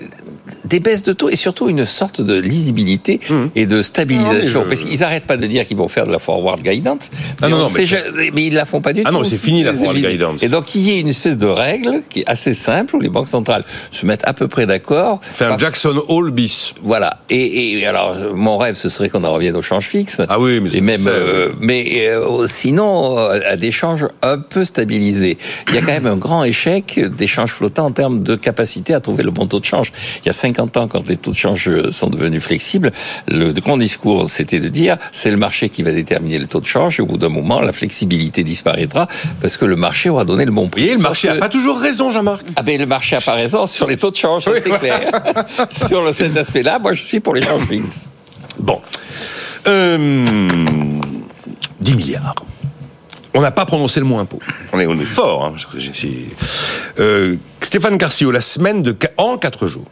[0.66, 3.20] des baisses de taux et surtout une sorte de lisibilité
[3.56, 4.30] et de stabilisation.
[4.32, 4.54] Mmh.
[4.54, 7.10] Non, je- Parce qu'ils n'arrêtent pas de dire qu'ils vont faire de la forward guidance.
[7.42, 7.86] Ah mais non, on non, sait
[8.16, 9.14] mais mais ils la font pas du Ah tout.
[9.14, 10.44] non, c'est fini, la forward guidance.
[10.44, 13.10] Et donc qu'il y ait une espèce de règle qui est assez simple où les
[13.10, 15.20] banques centrales se mettent à peu près d'accord.
[15.22, 16.74] Fait un Par- Jackson Hole bis.
[16.84, 17.20] voilà.
[17.30, 20.22] Et, et alors, mon rêve, ce serait qu'on en revienne au change fixe.
[20.30, 24.08] Ah oui, mais c'est et même, ça, euh, mais euh, sinon, euh, à des changes
[24.22, 25.38] un peu stabilisés.
[25.70, 28.94] Il y a quand même un grand échec des changes flottants en termes de capacité
[28.94, 29.92] à trouver le bon taux de change.
[30.24, 32.92] Il y a 50 ans, quand les taux de change sont devenus flexibles,
[33.28, 36.66] le grand discours, c'était de dire, c'est le marché qui va déterminer le taux de
[36.66, 37.00] change.
[37.00, 39.08] Et au bout d'un moment, la flexibilité disparaîtra
[39.42, 40.82] parce que le marché aura donné le bon prix.
[40.82, 42.46] voyez, le marché que- a pas toujours raison, Jean-Marc.
[42.56, 45.12] ah ben le marché a pas raison sur les taux de change, ça, c'est clair.
[45.70, 48.08] sur le, cet aspect-là, moi je suis pour les changes fixes.
[48.60, 48.82] Bon.
[49.68, 50.26] Euh,
[51.82, 52.36] 10 milliards.
[53.34, 54.40] On n'a pas prononcé le mot impôt.
[54.74, 55.46] On est, on est fort.
[55.46, 55.56] Hein.
[57.00, 59.86] Euh, Stéphane Carcio, la semaine de en 4 jours.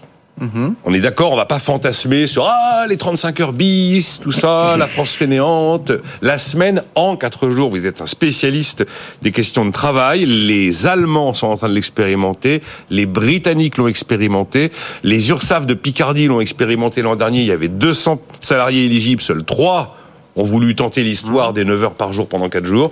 [0.83, 4.75] On est d'accord, on va pas fantasmer sur ah les 35 heures bis, tout ça,
[4.77, 5.91] la France fainéante.
[6.21, 8.85] La semaine en 4 jours, vous êtes un spécialiste
[9.23, 10.25] des questions de travail.
[10.25, 14.71] Les Allemands sont en train de l'expérimenter, les Britanniques l'ont expérimenté,
[15.03, 17.39] les URSAF de Picardie l'ont expérimenté l'an dernier.
[17.41, 19.97] Il y avait 200 salariés éligibles, seuls 3
[20.35, 22.91] ont voulu tenter l'histoire des 9 heures par jour pendant 4 jours.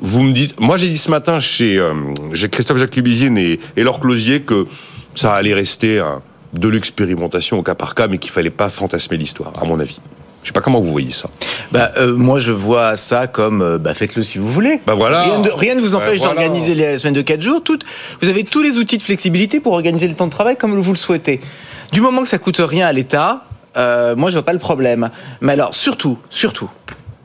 [0.00, 1.92] Vous me dites, moi j'ai dit ce matin chez, euh,
[2.34, 4.66] chez Christophe Jacques Lubizine et, et Laure Closier que
[5.14, 9.16] ça allait rester un- de l'expérimentation au cas par cas, mais qu'il fallait pas fantasmer
[9.16, 10.00] l'histoire, à mon avis.
[10.42, 11.28] Je sais pas comment vous voyez ça.
[11.72, 14.80] Bah, euh, moi, je vois ça comme euh, bah, faites-le si vous voulez.
[14.86, 15.22] Bah voilà.
[15.24, 16.34] Rien, de- rien ne vous Bah empêche voilà.
[16.34, 17.62] d'organiser les semaines de 4 jours.
[17.64, 17.78] Tout,
[18.22, 20.92] vous avez tous les outils de flexibilité pour organiser le temps de travail comme vous
[20.92, 21.40] le souhaitez.
[21.90, 23.44] Du moment que ça coûte rien à l'État,
[23.76, 25.10] euh, moi, je vois pas le problème.
[25.40, 26.70] Mais alors, surtout, surtout,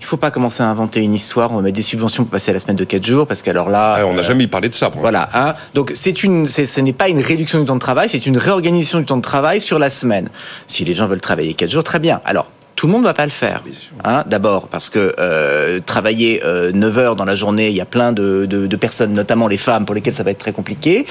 [0.01, 1.51] il faut pas commencer à inventer une histoire.
[1.51, 3.69] On va mettre des subventions pour passer à la semaine de 4 jours parce qu'alors
[3.69, 4.89] là, Ah, on n'a euh, jamais parlé de ça.
[4.89, 5.29] pour voilà.
[5.33, 5.53] Hein.
[5.75, 8.37] Donc c'est une, c'est- ce n'est pas une réduction du temps de travail, c'est une
[8.37, 10.29] réorganisation du temps de travail sur la semaine.
[10.67, 12.19] Si les gens veulent travailler 4 jours, très bien.
[12.25, 12.47] Alors.
[12.77, 13.61] Tout le monde ne va pas le faire.
[14.05, 17.85] Hein, D'abord parce que euh, travailler euh, 9 heures dans la journée, il y a
[17.85, 21.05] plein de, de, de personnes, notamment les femmes, pour lesquelles ça va être très compliqué.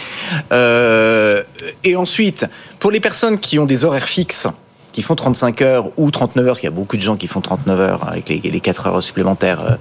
[0.52, 1.42] Euh,
[1.84, 2.46] et ensuite,
[2.80, 4.48] pour les personnes qui ont des horaires fixes,
[4.92, 7.26] qui font 35 heures ou 39 heures, parce qu'il y a beaucoup de gens qui
[7.26, 9.76] font 39 heures avec les, les 4 heures supplémentaires euh,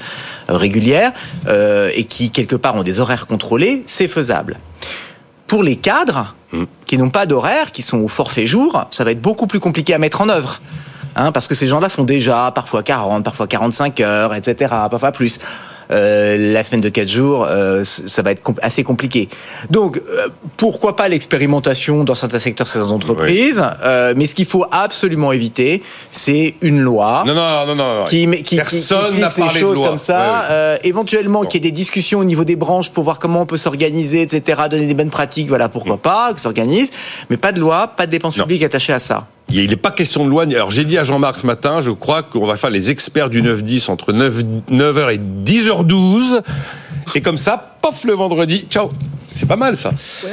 [0.47, 1.11] régulières,
[1.47, 4.59] euh, et qui quelque part ont des horaires contrôlés, c'est faisable.
[5.47, 6.35] Pour les cadres
[6.85, 9.93] qui n'ont pas d'horaire, qui sont au forfait jour, ça va être beaucoup plus compliqué
[9.93, 10.61] à mettre en œuvre.
[11.15, 15.39] Hein, parce que ces gens-là font déjà parfois 40, parfois 45 heures, etc., parfois plus.
[15.91, 19.27] Euh, la semaine de 4 jours, euh, ça va être assez compliqué.
[19.71, 24.65] Donc, euh, pourquoi pas l'expérimentation dans certains secteurs, certaines entreprises euh, Mais ce qu'il faut
[24.71, 27.99] absolument éviter, c'est une loi Non, non, non, non.
[28.01, 28.05] non.
[28.05, 29.87] qui, qui- qui- Personne qui n'a fixe les parlé de choses loi.
[29.89, 30.77] comme ça.
[30.83, 33.57] Éventuellement, qu'il y ait des discussions au niveau des branches pour voir comment on peut
[33.57, 36.91] s'organiser, etc., donner des bonnes pratiques, voilà, pourquoi pas, que s'organise.
[37.29, 39.25] Mais pas de loi, pas de dépenses publiques attachées à ça.
[39.51, 40.43] Il n'est pas question de loi.
[40.43, 43.41] Alors j'ai dit à Jean-Marc ce matin, je crois qu'on va faire les experts du
[43.41, 46.41] 9-10 entre 9, 9h et 10h12.
[47.15, 48.89] Et comme ça, pof, le vendredi, ciao.
[49.33, 49.91] C'est pas mal ça.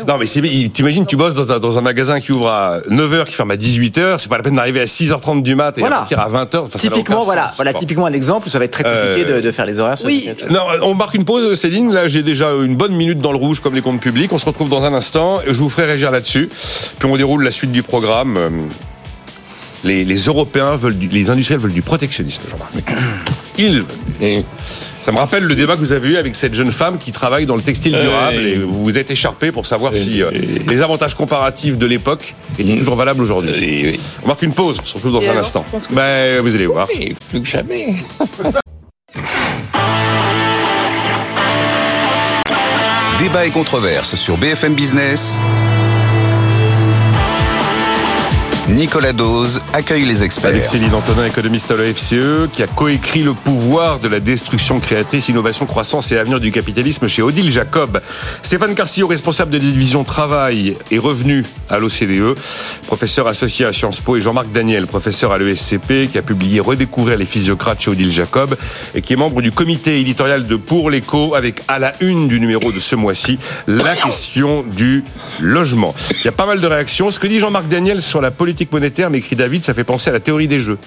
[0.08, 3.34] Non mais t'imagines tu bosses dans un, dans un magasin qui ouvre à 9h, qui
[3.34, 5.96] ferme à 18h, c'est pas la peine d'arriver à 6h30 du mat et Voilà.
[5.96, 6.56] à partir à 20h.
[6.64, 7.56] Enfin, Typiquement, voilà, sens.
[7.56, 9.78] voilà, typiquement un exemple où ça va être très compliqué Euh, de, de faire les
[9.78, 9.98] horaires.
[9.98, 10.28] sur oui.
[10.50, 11.92] Non, on marque une pause, Céline.
[11.92, 14.32] Là, j'ai déjà une bonne minute dans le rouge, comme les comptes publics.
[14.32, 15.40] On se retrouve dans un instant.
[15.42, 16.48] et Je vous ferai réagir là-dessus.
[16.98, 18.38] Puis on déroule la suite du programme.
[19.86, 22.72] Euh, Les, les Européens veulent, du- les industriels veulent du protectionnisme, Jean-Marc.
[23.58, 23.84] Ils.
[24.20, 24.44] Et-
[25.04, 27.46] Ça me rappelle le débat que vous avez eu avec cette jeune femme qui travaille
[27.46, 28.02] dans le textile Ouais.
[28.02, 29.98] durable et vous vous êtes écharpé pour savoir Ouais.
[30.00, 30.30] si euh,
[30.68, 34.00] les avantages comparatifs de l'époque étaient toujours valables aujourd'hui.
[34.24, 34.78] On marque une pause.
[34.82, 35.64] On se retrouve dans Et un alors, instant.
[35.70, 36.88] que- Ben, vous allez voir.
[37.30, 37.94] Plus que jamais.
[43.18, 45.38] Débat et controverse sur BFM Business.
[48.68, 50.50] Nicolas Dose accueille les experts.
[50.50, 54.80] Avec Céline Antonin, économiste à la FCE, qui a coécrit Le pouvoir de la destruction
[54.80, 58.00] créatrice, innovation, croissance et avenir du capitalisme chez Odile Jacob.
[58.42, 62.36] Stéphane Carcillo, responsable de la division travail et revenu à l'OCDE,
[62.88, 67.16] professeur associé à Sciences Po, et Jean-Marc Daniel, professeur à l'ESCP, qui a publié Redécouvrir
[67.16, 68.56] les physiocrates chez Odile Jacob,
[68.96, 72.40] et qui est membre du comité éditorial de Pour l'écho, avec à la une du
[72.40, 75.04] numéro de ce mois-ci, la question du
[75.40, 75.94] logement.
[76.10, 77.12] Il y a pas mal de réactions.
[77.12, 80.12] Ce que dit Jean-Marc Daniel sur la politique monétaire, m'écrit David, ça fait penser à
[80.12, 80.78] la théorie des jeux.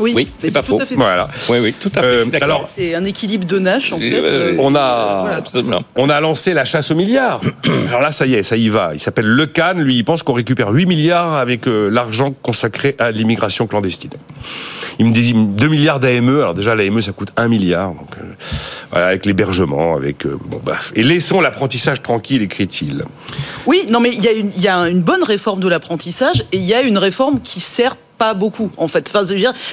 [0.00, 0.82] Oui, c'est pas tout faux.
[0.82, 0.94] à fait.
[0.94, 1.28] Voilà.
[1.48, 2.06] Oui, oui, tout à fait.
[2.06, 4.12] Euh, alors, C'est un équilibre de Nash, en fait.
[4.12, 5.80] euh, Euh, On a, Voilà.
[5.96, 7.40] On a lancé la chasse aux milliards.
[7.88, 8.90] Alors là, ça y est, ça y va.
[8.94, 9.80] Il s'appelle Le Cannes.
[9.82, 14.10] Lui, il pense qu'on récupère 8 milliards avec euh, l'argent consacré à l'immigration clandestine.
[15.00, 16.28] Il me dit 2 milliards d'AME.
[16.40, 17.88] Alors déjà, l'AME, ça coûte 1 milliard.
[17.90, 18.24] Donc, euh,
[18.90, 20.26] voilà, avec l'hébergement, avec...
[20.26, 20.60] euh, bon.
[20.94, 23.04] Et laissons l'apprentissage tranquille, écrit-il.
[23.66, 26.74] Oui, non, mais y, il y a une bonne réforme de l'apprentissage et il y
[26.74, 29.10] a une réforme qui sert pas beaucoup en fait.
[29.14, 29.24] Enfin,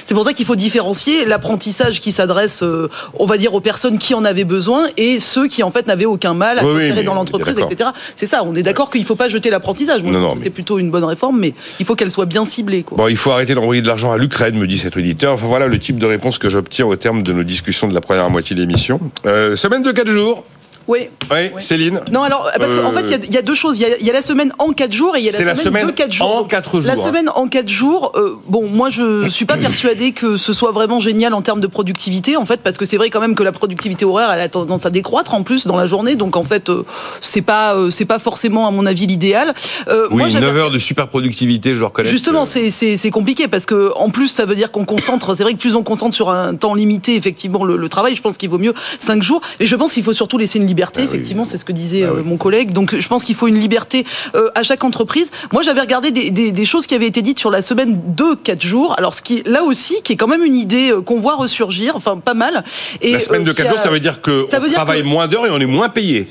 [0.04, 3.98] c'est pour ça qu'il faut différencier l'apprentissage qui s'adresse, euh, on va dire, aux personnes
[3.98, 7.02] qui en avaient besoin et ceux qui en fait n'avaient aucun mal à Oui, s'insérer
[7.02, 7.90] dans l'entreprise, etc.
[8.14, 8.42] C'est ça.
[8.44, 10.02] On est d'accord qu'il faut pas jeter l'apprentissage.
[10.02, 12.44] Moi, Non, non, mais- c'était plutôt une bonne réforme, mais il faut qu'elle soit bien
[12.44, 12.82] ciblée.
[12.82, 12.96] Quoi.
[12.98, 15.32] Bon, il faut arrêter d'envoyer de l'argent à l'Ukraine, me dit cet auditeur.
[15.34, 18.00] Enfin voilà le type de réponse que j'obtiens au terme de nos discussions de la
[18.00, 19.00] première moitié de l'émission.
[19.26, 20.44] Euh, semaine de 4 jours.
[20.88, 21.08] Oui.
[21.30, 23.54] Oui, Céline Non, alors, parce qu'en Euh, fait, il y a- il y, a deux
[23.56, 23.76] choses.
[23.78, 25.32] Il y a, il y a la semaine en 4 jours et il y a
[25.32, 26.26] la C'est la semaine, semaine de 4 jours.
[26.36, 27.08] en Donc, quatre La jours, hein.
[27.08, 31.00] semaine en 4 jours, euh, bon, moi, je suis pas persuadée que ce soit vraiment
[31.00, 33.50] génial en termes de productivité, en fait, parce que c'est vrai quand même que la
[33.52, 36.14] productivité horaire, elle a tendance à décroître en plus dans la journée.
[36.14, 36.84] Donc, en fait, euh,
[37.20, 39.54] c'est pas, euh, c'est pas forcément, à mon avis, l'idéal.
[39.88, 42.08] Oui, moi, j'avais- 9 heures de super productivité, je reconnais.
[42.08, 45.34] Justement, que- c'est- compliqué parce que en plus, ça veut dire qu'on concentre.
[45.36, 48.14] C'est vrai que plus on concentre sur un temps limité, effectivement, le, le travail.
[48.14, 49.40] Je pense qu'il vaut mieux 5 jours.
[49.58, 50.75] Et je pense qu'il faut surtout laisser une liberté.
[50.84, 51.04] Ah oui.
[51.04, 52.22] effectivement, c'est ce que disait Ah euh, oui.
[52.24, 52.72] mon collègue.
[52.72, 55.30] Donc, je pense qu'il faut une liberté euh, à chaque entreprise.
[55.52, 58.34] Moi, j'avais regardé des, des- des choses qui avaient été dites sur la semaine de
[58.42, 58.94] 4 jours.
[58.98, 61.94] Alors, ce qui là aussi, qui est quand même une idée euh, qu'on voit ressurgir.
[61.96, 62.64] Enfin, pas mal.
[63.00, 65.28] Et, La semaine de qui 4 a- jours, ça veut dire qu'on travaille que- moins
[65.28, 66.28] d'heures et on est moins payé.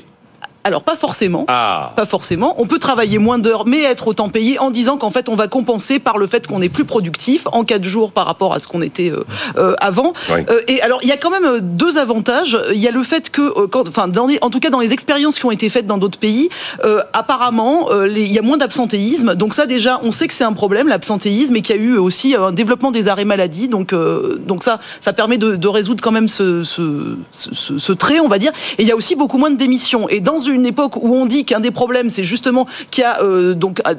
[0.66, 1.44] Alors, pas forcément.
[1.46, 2.56] Ah Pas forcément.
[2.58, 5.46] On peut travailler moins d'heures, mais être autant payé en disant qu'en fait, on va
[5.46, 8.66] compenser par le fait qu'on est plus productif en quatre jours par rapport à ce
[8.66, 9.24] qu'on était euh,
[9.58, 10.12] euh, avant.
[10.28, 10.40] Oui.
[10.50, 12.58] Euh, et alors, il y a quand même deux avantages.
[12.74, 14.92] Il y a le fait que, quand, enfin, dans les- en tout cas dans les
[14.92, 16.48] expériences qui ont été faites dans d'autres pays,
[17.12, 19.34] apparemment, les- il y a moins d'absentéisme.
[19.36, 21.96] Donc ça, déjà, on sait que c'est un problème, l'absentéisme, et qu'il y a eu
[21.96, 23.68] aussi un développement des arrêts maladie.
[23.68, 27.92] Donc, donc ça, ça permet de, de résoudre quand même ce, ce, ce, ce- ce
[27.92, 28.52] trait, on va dire.
[28.78, 30.08] Et il y a aussi beaucoup moins de démissions.
[30.08, 33.04] Et dans une une époque où on dit qu'un des problèmes, c'est justement qu'il y
[33.04, 33.94] a euh, donc un,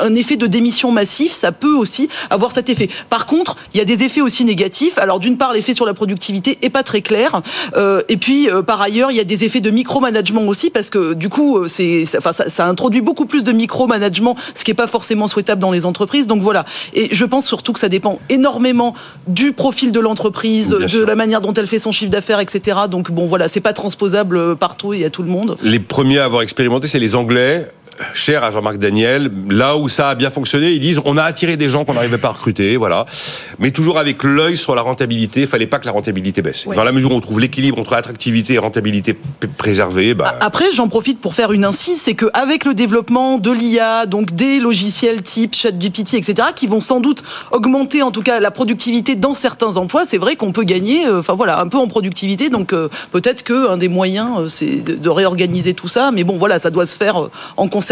[0.00, 2.88] un effet de démission massif, ça peut aussi avoir cet effet.
[3.08, 4.98] Par contre, il y a des effets aussi négatifs.
[4.98, 7.40] Alors d'une part, l'effet sur la productivité est pas très clair,
[7.76, 10.90] euh, et puis euh, par ailleurs, il y a des effets de micromanagement aussi parce
[10.90, 14.70] que du coup, c'est, ça- enfin, ça, ça introduit beaucoup plus de micromanagement, ce qui
[14.72, 16.26] est pas forcément souhaitable dans les entreprises.
[16.26, 16.64] Donc voilà.
[16.94, 18.94] Et je pense surtout que ça dépend énormément
[19.28, 21.06] du profil de l'entreprise, de sûr.
[21.06, 22.78] la manière dont elle fait son chiffre d'affaires, etc.
[22.90, 25.56] Donc bon, voilà, c'est pas transposable partout et à tout le monde.
[25.62, 27.70] Les premiers à avoir expérimenté, c'est les Anglais.
[28.14, 31.56] Cher à Jean-Marc Daniel, là où ça a bien fonctionné, ils disent on a attiré
[31.56, 33.04] des gens qu'on n'arrivait pas à recruter, voilà.
[33.58, 35.42] Mais toujours avec l'œil sur la rentabilité.
[35.42, 36.66] Il fallait pas que la rentabilité baisse.
[36.66, 36.76] Ouais.
[36.76, 39.16] Dans la mesure où on trouve l'équilibre entre attractivité et rentabilité
[39.56, 44.06] préservée, bah, Après, j'en profite pour faire une incise, c'est qu'avec le développement de l'IA,
[44.06, 48.50] donc des logiciels type ChatGPT, etc., qui vont sans doute augmenter en tout cas la
[48.50, 51.88] productivité dans certains emplois, c'est vrai qu'on peut gagner, euh, enfin voilà, un peu en
[51.88, 52.48] productivité.
[52.48, 56.10] Donc euh, peut-être qu'un des moyens, euh, c'est de, réorganiser tout ça.
[56.12, 57.89] Mais bon, voilà, ça doit se faire en concertation.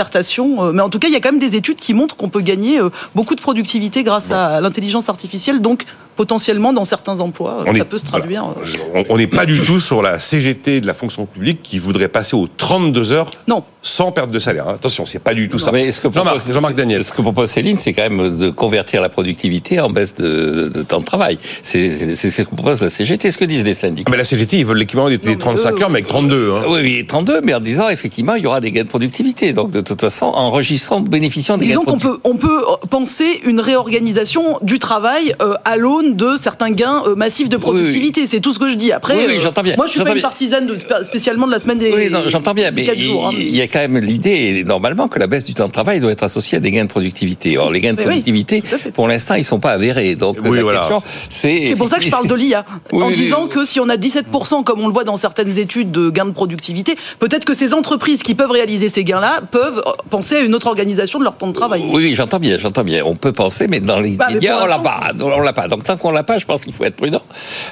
[0.61, 2.29] Euh, Mais en tout cas, il y a quand même des études qui montrent qu'on
[2.29, 5.61] peut gagner euh, beaucoup de productivité grâce à l'intelligence artificielle.
[5.61, 5.85] Donc
[6.19, 8.45] potentiellement, dans certains emplois, euh, On ça est- peut se traduire.
[8.45, 12.09] euh, on- n'est pas du tout sur la CGT de la fonction publique qui voudrait
[12.09, 13.63] passer aux 32 heures Non.
[13.83, 14.67] sans perte de salaire.
[14.69, 14.75] hein.
[14.75, 15.71] Attention, c'est pas du tout ça.
[15.71, 17.05] Mais ce que Jean-Marc, propose- Jean-Marc Daniel.
[17.05, 20.83] Ce que propose Céline, c'est quand même de convertir la productivité en baisse de, de
[20.83, 21.39] temps de travail.
[21.63, 24.09] C'est c'est- c'est ce que propose la CGT, ce que disent les syndicats.
[24.09, 26.09] Ah, mais la CGT, ils veulent l'équivalent des, des mais 35 eux, heures, mais avec
[26.09, 26.53] 32.
[26.53, 26.63] Hein.
[26.69, 29.53] Oui, oui, 32, mais en disant effectivement, il y aura des gains de productivité.
[29.53, 33.41] Donc, de toute façon, enregistrant, bénéficiant des Disons gains de qu'on peut, on peut penser
[33.45, 38.27] une réorganisation du travail euh, à l'aune de certains gains euh, massifs de productivité.
[38.27, 38.93] C'est tout ce que je dis.
[38.93, 39.75] Après, Oui, oui, euh, j'entends bien.
[39.77, 41.93] moi, je suis pas une partisane de, spécialement de la semaine des.
[41.93, 45.19] Oui, non, j'entends bien, mais il hein, il y a quand même l'idée, normalement, que
[45.19, 47.59] la baisse du temps de travail doit être associée à des gains de productivité.
[47.59, 48.63] Or, les gains de productivité,
[48.95, 50.15] pour l'instant, ils sont pas avérés.
[50.17, 50.79] Donc, Oui, la voilà.
[50.81, 51.65] question, c'est...
[51.69, 52.65] C'est pour ça que je parle de l'IA.
[52.93, 53.49] Oui, en disant oui.
[53.51, 56.31] que si on a 17%, comme on le voit dans certaines études de gains de
[56.31, 60.55] productivité, peut-être que ces entreprises qui peuvent réaliser ces gains-là peuvent euh, penser à une
[60.55, 61.83] autre organisation de leur temps de travail.
[61.85, 63.03] Oui, oui, j'entends bien, j'entends bien.
[63.05, 65.13] On peut penser, mais dans les Bah, mais médias, on l'a pas.
[65.23, 65.69] On l'a pas.
[65.69, 67.23] Donc tant qu'on l'a pas, je pense qu'il faut être prudent.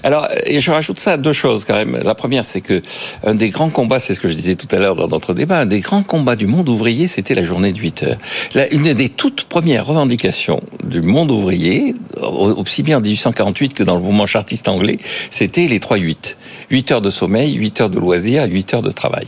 [0.03, 1.99] Alors, et je rajoute ça à deux choses quand même.
[2.05, 2.83] La première, c'est que
[3.25, 5.61] un des grands combats, c'est ce que je disais tout à l'heure dans notre débat,
[5.61, 8.19] un des grands combats du monde ouvrier, c'était la journée de 8 heures.
[8.73, 13.95] Une des toutes premières revendications du monde ouvrier, au- aussi bien en 1848 que dans
[13.95, 14.99] le mouvement chartiste anglais,
[15.31, 16.37] c'était les 3-8.
[16.71, 19.27] 8 heures de sommeil, 8 heures de loisirs, 8 heures de travail.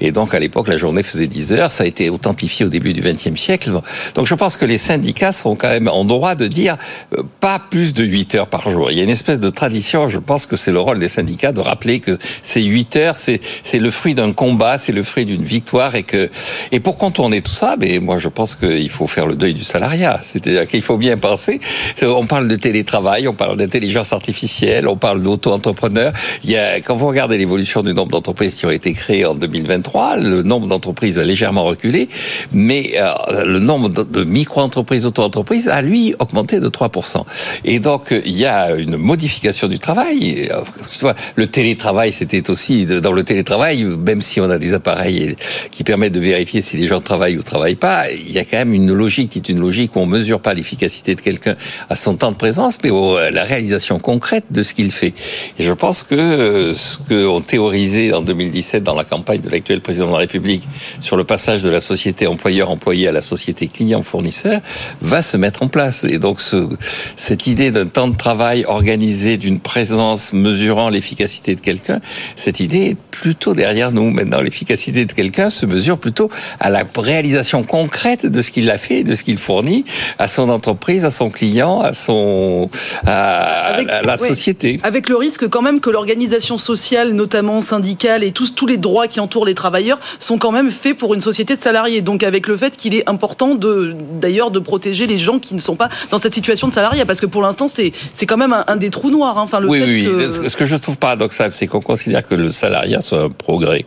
[0.00, 1.70] Et donc, à l'époque, la journée faisait 10 heures.
[1.70, 3.70] Ça a été authentifié au début du XXe siècle.
[4.14, 6.76] Donc, je pense que les syndicats sont quand même en droit de dire
[7.16, 8.90] euh, pas plus de 8 heures par jour.
[8.90, 10.08] Il y a une espèce de tradition.
[10.08, 13.40] Je pense que c'est le rôle des syndicats de rappeler que ces 8 heures, c'est,
[13.62, 16.30] c'est le fruit d'un combat, c'est le fruit d'une victoire et que,
[16.70, 19.64] et pour contourner tout ça, mais moi, je pense qu'il faut faire le deuil du
[19.64, 20.20] salariat.
[20.22, 21.60] C'est-à-dire qu'il faut bien penser.
[22.02, 26.12] On parle de télétravail, on parle d'intelligence artificielle, on parle d'auto-entrepreneurs.
[26.44, 29.34] Il y a, quand vous regardez l'évolution du nombre d'entreprises qui ont été créées en
[29.34, 32.08] 2023, le nombre d'entreprises a légèrement reculé,
[32.52, 37.24] mais euh, le nombre de micro-entreprises, auto-entreprises a lui augmenté de 3%.
[37.64, 40.48] Et donc, il y a une modification du travail.
[40.50, 45.36] Euh, le télétravail, c'était aussi, dans le télétravail, même si on a des appareils
[45.70, 48.58] qui permettent de vérifier si les gens travaillent ou travaillent pas, il y a quand
[48.58, 51.56] même une logique qui est une logique où on mesure pas l'efficacité de quelqu'un
[51.88, 55.14] à son temps de présence, mais à la réalisation concrète de ce qu'il fait.
[55.58, 59.80] Et je pense que euh, ce qu'on théorisait en 2017 dans la campagne de l'actuel
[59.80, 60.62] président de la République
[61.00, 64.60] sur le passage de la société employeur-employé à la société client-fournisseur
[65.00, 66.04] va se mettre en place.
[66.04, 66.68] Et donc, ce,
[67.16, 72.00] cette idée d'un temps de travail organisé, d'une présence mesurant l'efficacité de quelqu'un,
[72.36, 74.10] cette idée est plutôt derrière nous.
[74.10, 78.78] Maintenant, l'efficacité de quelqu'un se mesure plutôt à la réalisation concrète de ce qu'il a
[78.78, 79.84] fait, de ce qu'il fournit
[80.18, 82.70] à son entreprise, à son client, à son,
[83.06, 84.28] à, Avec- à la ouais.
[84.28, 84.76] société.
[84.82, 89.08] Avec le risque quand même que l'organisation sociale, notamment syndicale, et tous, tous les droits
[89.08, 92.00] qui entourent les travailleurs sont quand même faits pour une société de salariés.
[92.02, 95.60] Donc avec le fait qu'il est important de, d'ailleurs de protéger les gens qui ne
[95.60, 98.52] sont pas dans cette situation de salariat, parce que pour l'instant c'est, c'est quand même
[98.52, 99.38] un, un des trous noirs.
[99.38, 99.42] hein.
[99.42, 100.50] Enfin, le oui, fait oui, que- oui.
[100.50, 103.84] Ce- que je trouve paradoxal, c'est qu'on considère que le salariat soit un progrès.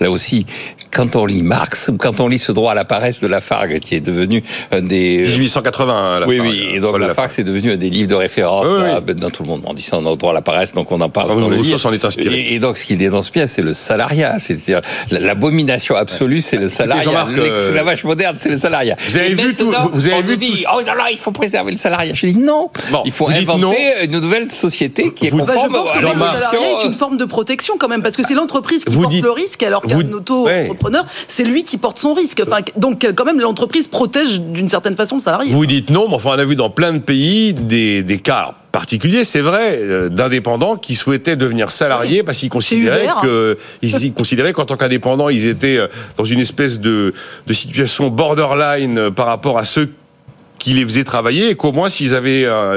[0.00, 0.44] Là aussi,
[0.90, 3.78] quand on lit Marx, ou quand on lit ce droit à la paresse de Lafargue,
[3.78, 4.42] qui est devenu
[4.72, 5.18] un des...
[5.18, 6.20] 1880.
[6.20, 7.30] la oui, fin, oui, euh, et donc Paul Lafargue, Lafargue.
[7.30, 9.14] c'est devenu un des livres de référence Oui, là, oui.
[9.14, 9.62] dans tout le monde.
[9.66, 11.34] On dit ça, on a le droit à la paresse, donc on en parle Ah,
[11.34, 12.34] sans oui, le s'en est inspiré.
[12.40, 14.38] Et, et donc, ce qu'il dénonce bien, c'est le salariat.
[14.40, 17.02] C'est-à-dire, la- l'abomination absolue, c'est le salariat.
[17.04, 18.96] Jean-Marc, euh, L'esclavage moderne, c'est le salariat.
[19.08, 21.18] Vous avez Et vu tout- vous avez on vu dit, tout- oh là là, il
[21.18, 22.14] faut préserver le salariat.
[22.14, 22.68] Je dis non.
[22.90, 24.04] Bon, il faut inventer non.
[24.04, 26.94] une nouvelle société qui est Vous- Bah, je conforme pense que le salariat est une
[26.94, 29.62] forme de protection quand même, parce que c'est l'entreprise qui Vous porte dites- le risque,
[29.62, 32.42] alors qu'un auto-entrepreneur c'est lui qui porte son risque.
[32.46, 35.52] Enfin, donc quand même l'entreprise protège d'une certaine façon le salarié.
[35.52, 38.54] Vous dites non, mais enfin on a vu dans plein de pays des, des cas
[38.72, 44.52] particuliers, c'est vrai, euh, d'indépendants qui souhaitaient devenir salariés parce qu'ils considéraient que ils, considéraient
[44.52, 47.14] qu'en tant qu'indépendants, ils étaient euh, dans une espèce de,
[47.46, 49.88] de situation borderline euh, par rapport à ceux
[50.58, 52.72] qui les faisaient travailler et qu'au moins s'ils avaient un,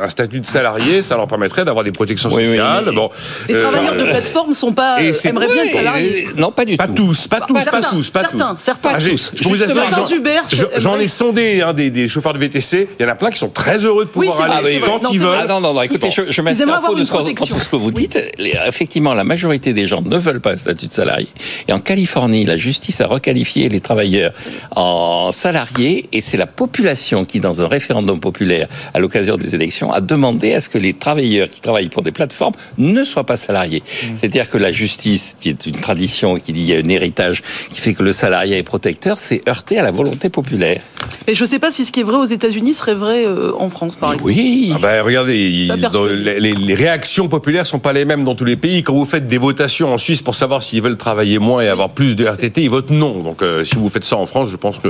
[0.00, 2.90] un statut de salarié, ça leur permettrait d'avoir des protections Oui, oui, sociales.
[2.94, 3.10] bon,
[3.48, 6.26] Les euh, travailleurs de euh, plateforme sont pas et euh, c'est- aimeraient bien être salariés.
[6.28, 6.94] euh, Non, pas du Pas tout.
[6.94, 8.62] tous, pas tous, pas certains, tous, pas certains, tous.
[8.62, 8.90] certains.
[8.94, 9.32] Ah, Tous.
[9.34, 12.88] je vous dans j'en- Uber, j'en- j'en ai sondé hein, des, des chauffeurs de VTC.
[12.98, 15.18] Il y en a plein qui sont très heureux de pouvoir aller quand Non, ils
[15.20, 15.36] veulent.
[15.40, 18.18] Ah non, non, non, écoutez, je, je aimeraient avoir de ce, que vous dites.
[18.66, 21.28] Effectivement, la majorité des gens ne veulent pas le statut de salarié.
[21.68, 24.32] Et en Californie, la justice a requalifié les travailleurs
[24.74, 29.92] en salariés et c'est la population qui, dans un référendum populaire à l'occasion des élections,
[29.92, 33.36] a demandé à ce que les travailleurs qui travaillent pour des plateformes ne soient pas
[33.36, 33.82] salariés.
[33.82, 34.06] Mmh.
[34.16, 37.42] C'est-à-dire que la justice, qui est une tradition, qui dit il y a un héritage
[37.72, 40.80] qui fait que le salariat est protecteur, s'est heurté à la volonté populaire.
[41.28, 43.70] Et je sais pas si ce qui est vrai aux États-Unis serait vrai euh, en
[43.70, 44.30] France, par exemple.
[44.32, 44.72] Oui.
[44.74, 48.34] Ah ben, regardez, il- dans- les, les- les réactions populaires sont pas les mêmes dans
[48.34, 48.82] tous les pays.
[48.82, 51.90] Quand vous faites des votations en Suisse pour savoir s'ils veulent travailler moins et avoir
[51.90, 53.22] plus de RTT, ils votent non.
[53.22, 54.88] Donc euh, si vous faites ça en France, je pense que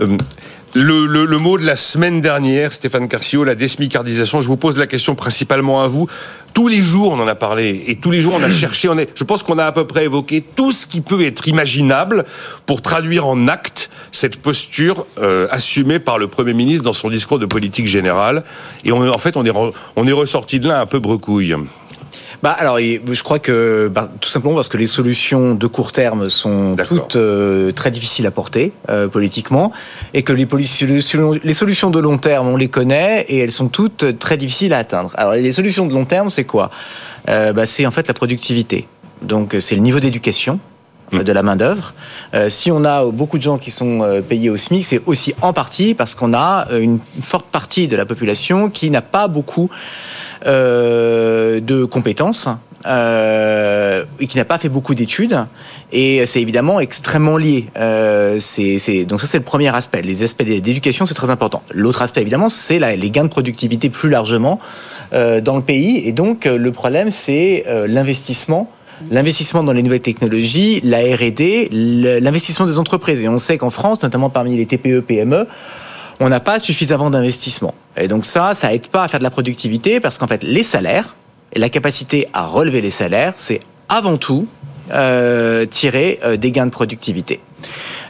[0.00, 0.16] euh,
[0.74, 4.40] le, le- le mot de la semaine dernière, Stéphane Carcio, la désmicardisation.
[4.40, 6.08] Je vous pose la question principalement à vous.
[6.54, 8.88] Tous les jours, on en a parlé et tous les jours, on a cherché.
[8.88, 11.48] On est, je pense qu'on a à peu près évoqué tout ce qui peut être
[11.48, 12.24] imaginable
[12.66, 17.38] pour traduire en acte cette posture euh, assumée par le Premier ministre dans son discours
[17.38, 18.44] de politique générale.
[18.84, 19.52] Et on, en fait, on est,
[19.96, 21.54] on est ressorti de là un peu brecouille.
[22.42, 26.28] Bah alors, je crois que bah, tout simplement parce que les solutions de court terme
[26.28, 29.70] sont toutes euh, très difficiles à porter euh, politiquement,
[30.12, 30.48] et que les,
[31.44, 34.78] les solutions de long terme, on les connaît et elles sont toutes très difficiles à
[34.78, 35.12] atteindre.
[35.14, 36.70] Alors, les solutions de long terme, c'est quoi?
[37.28, 38.88] Euh, bah, C'est en fait la productivité.
[39.22, 40.58] Donc, c'est le niveau d'éducation
[41.14, 41.94] euh, de la main d'œuvre.
[42.34, 45.34] Euh, si on a beaucoup de gens qui sont euh, payés au SMIC, c'est aussi
[45.42, 49.28] en partie parce qu'on a euh, une forte partie de la population qui n'a pas
[49.28, 49.70] beaucoup
[50.46, 52.48] euh, de compétences
[52.86, 55.38] euh, et qui n'a pas fait beaucoup d'études.
[55.92, 57.66] Et c'est évidemment extrêmement lié.
[57.76, 60.02] Euh, c'est, c'est- donc ça, c'est le premier aspect.
[60.02, 61.62] Les aspects d'éducation, c'est très important.
[61.70, 64.58] L'autre aspect, évidemment, c'est les gains de productivité plus largement
[65.12, 66.02] euh, dans le pays.
[66.06, 68.70] Et donc, le problème, c'est l'investissement.
[69.10, 73.22] L'investissement dans les nouvelles technologies, la R&D, l'investissement des entreprises.
[73.22, 75.46] Et on sait qu'en France, notamment parmi les TPE, PME,
[76.20, 77.74] on n'a pas suffisamment d'investissement.
[77.96, 80.62] Et donc ça, ça aide pas à faire de la productivité parce qu'en fait, les
[80.62, 81.16] salaires
[81.52, 84.46] et la capacité à relever les salaires, c'est avant tout
[84.92, 87.40] euh, tirer euh, des gains de productivité.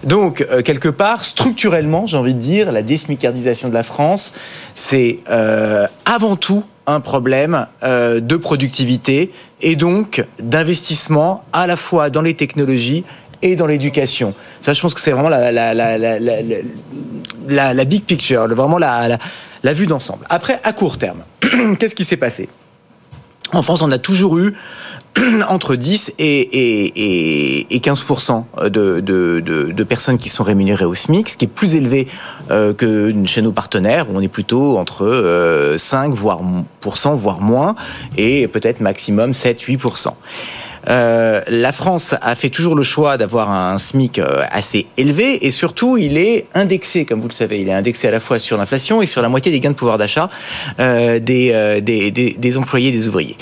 [0.05, 4.33] Donc, euh, quelque part, structurellement, j'ai envie de dire, la désmicardisation de la France,
[4.75, 5.21] c'est
[6.05, 9.31] avant tout un problème de productivité
[9.63, 13.05] et donc d'investissement à la fois dans les technologies
[13.43, 14.35] et dans l'éducation.
[14.61, 19.19] Ça, je pense que c'est vraiment la, la, la, la, la, big picture, vraiment la,
[19.63, 20.25] la vue d'ensemble.
[20.29, 21.23] Après, à court terme,
[21.79, 22.49] qu'est-ce qui s'est passé?
[23.53, 24.55] En France, on a toujours eu
[25.49, 28.07] entre 10 et, et, et, et 15
[28.65, 32.09] de, de, de, personnes qui sont rémunérées au SMIC, ce qui est plus élevé
[32.51, 36.41] euh, que chez nos partenaires, où on est plutôt entre euh, 5 voire,
[37.17, 37.75] voire moins,
[38.17, 40.15] et peut-être maximum 7-8%
[40.89, 45.51] euh, la France a fait toujours le choix d'avoir un SMIC euh, assez élevé et
[45.51, 48.57] surtout il est indexé, comme vous le savez, il est indexé à la fois sur
[48.57, 50.29] l'inflation et sur la moitié des gains de pouvoir d'achat
[50.81, 53.37] euh, des, euh, des, des, des employés, des ouvriers.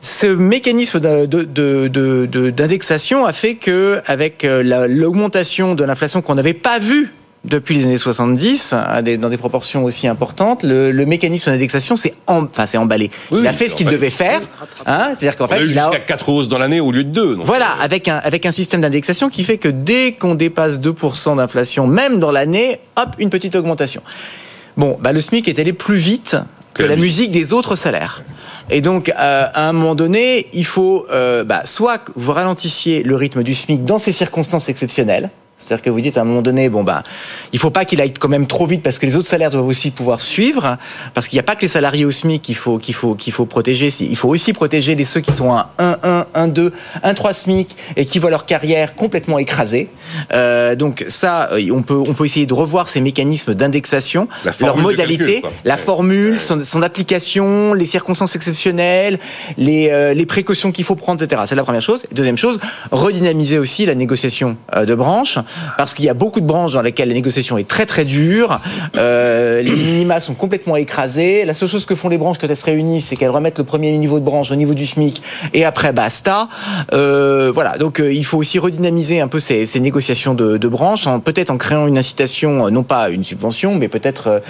[0.00, 5.74] Ce mécanisme de- de- de- de- de- d'indexation a fait que, avec euh, la- l'augmentation
[5.74, 7.12] de l'inflation qu'on n'avait pas vue
[7.44, 11.96] depuis les années 70, à des- dans des proportions aussi importantes, le, le mécanisme d'indexation
[11.96, 13.10] s'est en- enfin, s'est emballé.
[13.30, 14.40] Oui, il a fait ce qu'il devait faire.
[14.86, 17.04] Hein, C'est-à-dire qu'en a fait, eu il a, jusqu'à 4 hausses dans l'année au lieu
[17.04, 17.36] de 2.
[17.40, 21.86] voilà, avec un, avec un système d'indexation qui fait que dès qu'on dépasse 2% d'inflation,
[21.86, 24.02] même dans l'année, hop, une petite augmentation.
[24.78, 26.36] Bon, bah, le SMIC est allé plus vite
[26.74, 28.22] que, Que la la musique des autres salaires.
[28.70, 29.12] Et donc, euh,
[29.52, 33.54] à un moment donné, il faut euh, bah, soit que vous ralentissiez le rythme du
[33.54, 35.30] SMIC dans ces circonstances exceptionnelles.
[35.60, 37.02] C'est-à-dire que vous dites à un moment donné, bon bah,
[37.52, 39.66] il faut pas qu'il aille quand même trop vite parce que les autres salaires doivent
[39.66, 40.76] aussi pouvoir suivre,
[41.14, 43.32] parce qu'il n'y a pas que les salariés au SMIC qu'il faut qu'il faut qu'il
[43.32, 43.88] faut protéger.
[44.00, 47.32] Il faut aussi protéger les ceux qui sont à 1 1 1 2 1 3
[47.32, 49.88] SMIC et qui voient leur carrière complètement écrasée.
[50.32, 54.50] Euh, donc ça, euh, on peut on peut essayer de revoir ces mécanismes d'indexation, La
[54.50, 55.52] leur formule de modalité, calcul, quoi.
[55.64, 59.18] la formule, son, son application, les circonstances exceptionnelles,
[59.56, 61.42] les, euh, les précautions qu'il faut prendre, etc.
[61.46, 62.02] C'est la première chose.
[62.12, 65.38] Deuxième chose, redynamiser aussi la négociation euh, de branche
[65.76, 68.60] parce qu'il y a beaucoup de branches dans lesquelles la négociation est très très dure.
[68.96, 71.44] Euh, les minima sont complètement écrasés.
[71.44, 73.64] La seule chose que font les branches quand elles se réunissent, c'est qu'elles remettent le
[73.64, 75.22] premier niveau de branche au niveau du SMIC
[75.54, 76.48] et après basta.
[76.92, 80.68] Euh, voilà, donc euh, il faut aussi redynamiser un peu ces, ces négociations de, de
[80.68, 84.42] branches, peut-être en créant une incitation, non pas une subvention, mais peut-être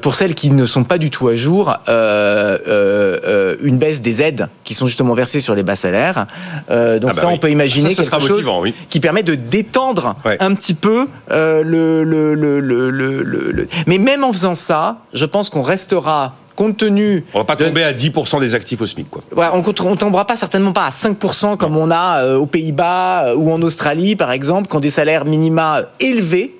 [0.00, 4.74] pour celles qui ne sont pas du tout à jour, une baisse des aides qui
[4.74, 6.26] sont justement versées sur les bas salaires.
[6.68, 7.34] Donc Ah bah ça, oui.
[7.34, 8.74] on peut imaginer Ça, sera quelque chose motivant, oui.
[8.90, 10.36] qui permet de détendre Ouais.
[10.40, 15.50] un petit peu euh, le, le, le, le, Mais même en faisant ça, je pense
[15.50, 19.10] qu'on restera compte tenu On va pas de- tomber à 10% des actifs au SMIC,
[19.10, 19.22] quoi.
[19.36, 19.58] Ouais, on
[19.90, 23.50] ne tombera pas certainement pas à 5% comme on a euh, aux Pays-Bas euh, ou
[23.52, 26.56] en Australie, par exemple, qui ont des salaires minima élevés.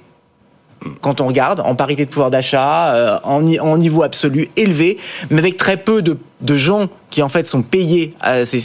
[1.01, 4.99] Quand on regarde, en parité de pouvoir d'achat, en, en niveau absolu élevé,
[5.31, 8.61] mais avec très peu de, de gens qui en fait sont payés à ces,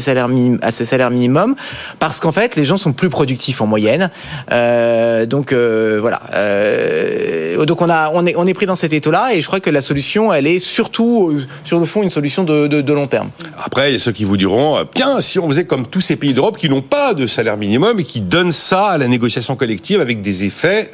[0.00, 1.54] salaires, minimums,
[2.00, 4.10] parce qu'en fait les gens sont plus productifs en moyenne.
[4.50, 6.20] Euh, donc euh, voilà.
[6.34, 10.48] Euh, donc on est, pris dans cet étau-là, et je crois que la solution, elle
[10.48, 13.30] est surtout sur le fond une solution de, long terme.
[13.64, 16.16] Après, il y a ceux qui vous diront, tiens, si on faisait comme tous ces
[16.16, 19.54] pays d'Europe qui n'ont pas de salaire minimum et qui donnent ça à la négociation
[19.54, 20.90] collective avec des effets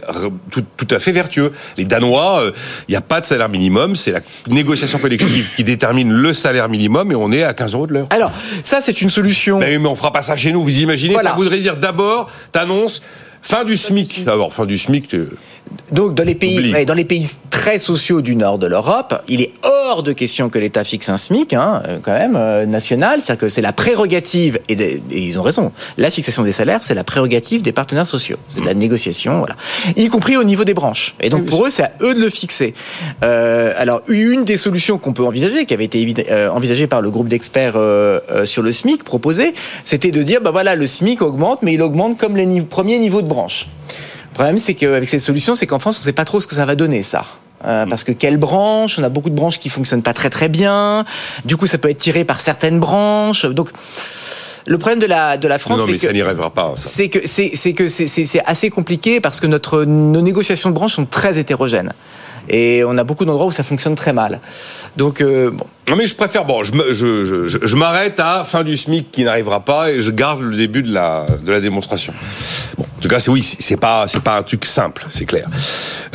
[0.51, 1.53] tout, à fait vertueux.
[1.79, 2.53] Les Danois,
[2.89, 6.69] il n'y a pas de salaire minimum, c'est la négociation collective qui détermine le salaire
[6.69, 8.07] minimum et on est à 15 euros de l'heure.
[8.11, 8.33] Alors
[8.65, 9.59] ça, c'est une solution.
[9.59, 11.31] Mais, mais on fera pas ça chez nous, vous imaginez Voilà.
[11.31, 13.03] Ça voudrait dire d'abord, t'annonces
[13.43, 14.25] fin du SMIC.
[14.25, 15.27] D'abord, fin du SMIC, tu-
[15.93, 19.41] Donc dans les pays, ouais, dans les pays très sociaux du nord de l'Europe, il
[19.41, 23.21] est hors de question que l'État fixe un SMIC, hein, euh, quand même euh, national.
[23.23, 25.73] C'est-à-dire que c'est la prérogative et, ils ont raison.
[25.97, 28.37] La fixation des salaires, c'est la prérogative des partenaires sociaux.
[28.49, 29.57] C'est de la négociation, voilà,
[29.97, 31.15] y compris au niveau des branches.
[31.21, 32.75] Et donc pour eux, c'est à eux de le fixer.
[33.23, 37.11] Euh, alors une des solutions qu'on peut envisager, qui avait été euh, envisagée par le
[37.11, 39.55] groupe d'experts euh, euh, sur le SMIC proposé,
[39.85, 42.99] c'était de dire bah voilà le SMIC augmente, mais il augmente comme les niveaux- premiers
[42.99, 43.67] niveaux de branche.
[44.31, 46.47] Le problème, c'est qu'avec cette solution, c'est qu'en France, on ne sait pas trop ce
[46.47, 47.25] que ça va donner, ça.
[47.65, 48.99] Euh, parce que quelle branche?
[48.99, 51.05] On a beaucoup de branches qui fonctionnent pas très très bien.
[51.45, 53.47] Du coup, ça peut être tiré par certaines branches.
[53.47, 53.71] Donc,
[54.67, 56.75] le problème de la de la France, non, c'est mais que ça n'y arrivera pas.
[56.77, 56.89] ça.
[56.89, 61.07] c'est que c'est que c'est assez compliqué parce que notre nos négociations de branches sont
[61.07, 61.93] très hétérogènes.
[62.49, 64.41] Et on a beaucoup d'endroits où ça fonctionne très mal.
[64.97, 65.67] Donc, euh, bon.
[65.89, 69.11] Non mais je préfère, bon, je, je, je, je- je m'arrête à fin du SMIC
[69.13, 72.13] qui n'arrivera pas et je garde le début de la, de la démonstration.
[72.77, 75.47] Bon, en tout cas, c'est oui, c'est pas, c'est pas un truc simple, c'est clair.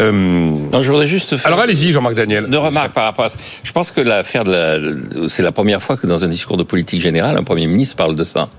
[0.02, 2.48] Euh, Non, je voudrais juste faire alors allez-y, Jean-Marc Daniel.
[2.50, 3.40] deux remarques par rapport à ça.
[3.64, 6.64] Je pense que l'affaire de la, c'est la première fois que dans un discours de
[6.64, 8.50] politique générale, un premier ministre parle de ça.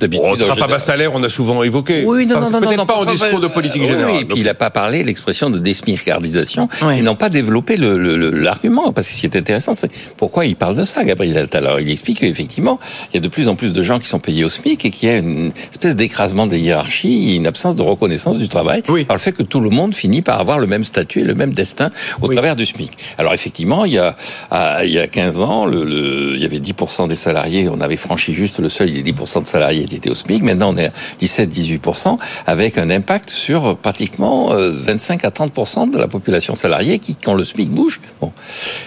[0.00, 2.04] D'habitude, en trappe à général- bas salaire, on a souvent évoqué.
[2.06, 4.12] Oui, non, Enfin, non, non, Peut-être non, pas non, en discours de politique oui, générale.
[4.14, 6.68] Oui, et puis il n'a pas parlé l'expression de désmircardisation.
[6.82, 6.98] Ouais.
[6.98, 9.90] Ils n'ont pas développé le- le- le- l'argument, parce que ce qui est intéressant, c'est
[10.16, 11.66] pourquoi il parle de ça, Gabriel Attal.
[11.66, 12.78] Alors, il explique qu'effectivement,
[13.12, 14.90] il y a de plus en plus de gens qui sont payés au SMIC et
[14.90, 18.82] qu'il y a une espèce d'écrasement des hiérarchies, et une absence de reconnaissance du travail,
[18.88, 19.04] Oui.
[19.04, 21.34] par le fait que tout le monde finit par avoir le même statut et le
[21.34, 21.90] même destin
[22.22, 22.34] au Oui.
[22.34, 22.92] travers du SMIC.
[23.18, 24.16] Alors, effectivement, il y a,
[24.50, 27.80] à- il y a 15 ans, le, le- il y avait 10% des salariés, on
[27.80, 30.42] avait franchi juste le seuil des 10% de salariés qui étaient au SMIC.
[30.42, 35.98] Maintenant, on est à 17-18%, avec un impact sur pratiquement euh, 25 à 30% de
[35.98, 38.00] la population salariée qui, quand le SMIC bouge.
[38.20, 38.32] Bon.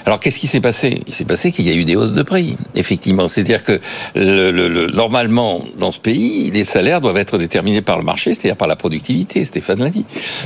[0.05, 1.01] Alors, qu'est-ce qui s'est passé?
[1.07, 2.57] Il s'est passé qu'il y a eu des hausses de prix.
[2.75, 3.79] Effectivement, c'est-à-dire que
[4.15, 8.33] le, le- le- normalement, dans ce pays, les salaires doivent être déterminés par le marché,
[8.33, 9.45] c'est-à-dire par la productivité.
[9.45, 10.05] Stéphane l'a dit.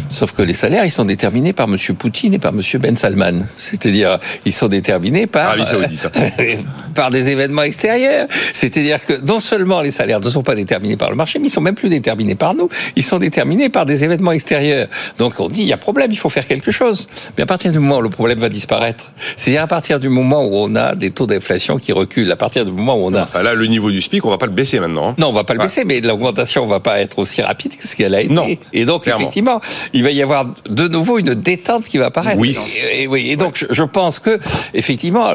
[0.10, 3.46] Sauf que les salaires, ils sont déterminés par Monsieur Poutine et par Monsieur Ben Salman.
[3.58, 6.08] C'est-à-dire, ils sont déterminés par Saoudite.
[6.96, 8.28] par des événements extérieurs.
[8.54, 11.52] C'est-à-dire que non seulement les salaires ne sont pas déterminés par le marché, mais ils
[11.52, 12.70] sont même plus déterminés par nous.
[12.96, 14.88] Ils sont déterminés par des événements extérieurs.
[15.18, 17.08] Donc on dit il y a problème, il faut faire quelque chose.
[17.38, 20.44] Mais à partir du moment où le problème va disparaître, c'est-à-dire à partir du moment
[20.46, 23.24] où on a des taux d'inflation qui reculent, à partir du moment où on a
[23.24, 25.10] Enfin là, le niveau du SMIC, on va pas le baisser maintenant.
[25.10, 25.16] hein.
[25.18, 25.66] non, on va pas le Ouais.
[25.66, 28.34] baisser, mais l'augmentation va pas être aussi rapide que ce qu'elle a été.
[28.34, 29.22] Non, et donc, clairement.
[29.22, 29.62] effectivement,
[29.94, 32.40] il va y avoir de nouveau une détente qui va apparaître.
[32.40, 32.58] Oui.
[32.94, 33.30] Et, oui.
[33.30, 34.40] Et donc, je, je pense que,
[34.74, 35.30] effectivement,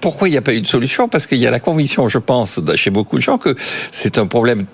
[0.00, 1.08] pourquoi il n'y a pas eu de solution?
[1.08, 3.56] Parce qu'il y a la conviction, je pense, chez beaucoup de gens, que
[3.90, 4.66] c'est un problème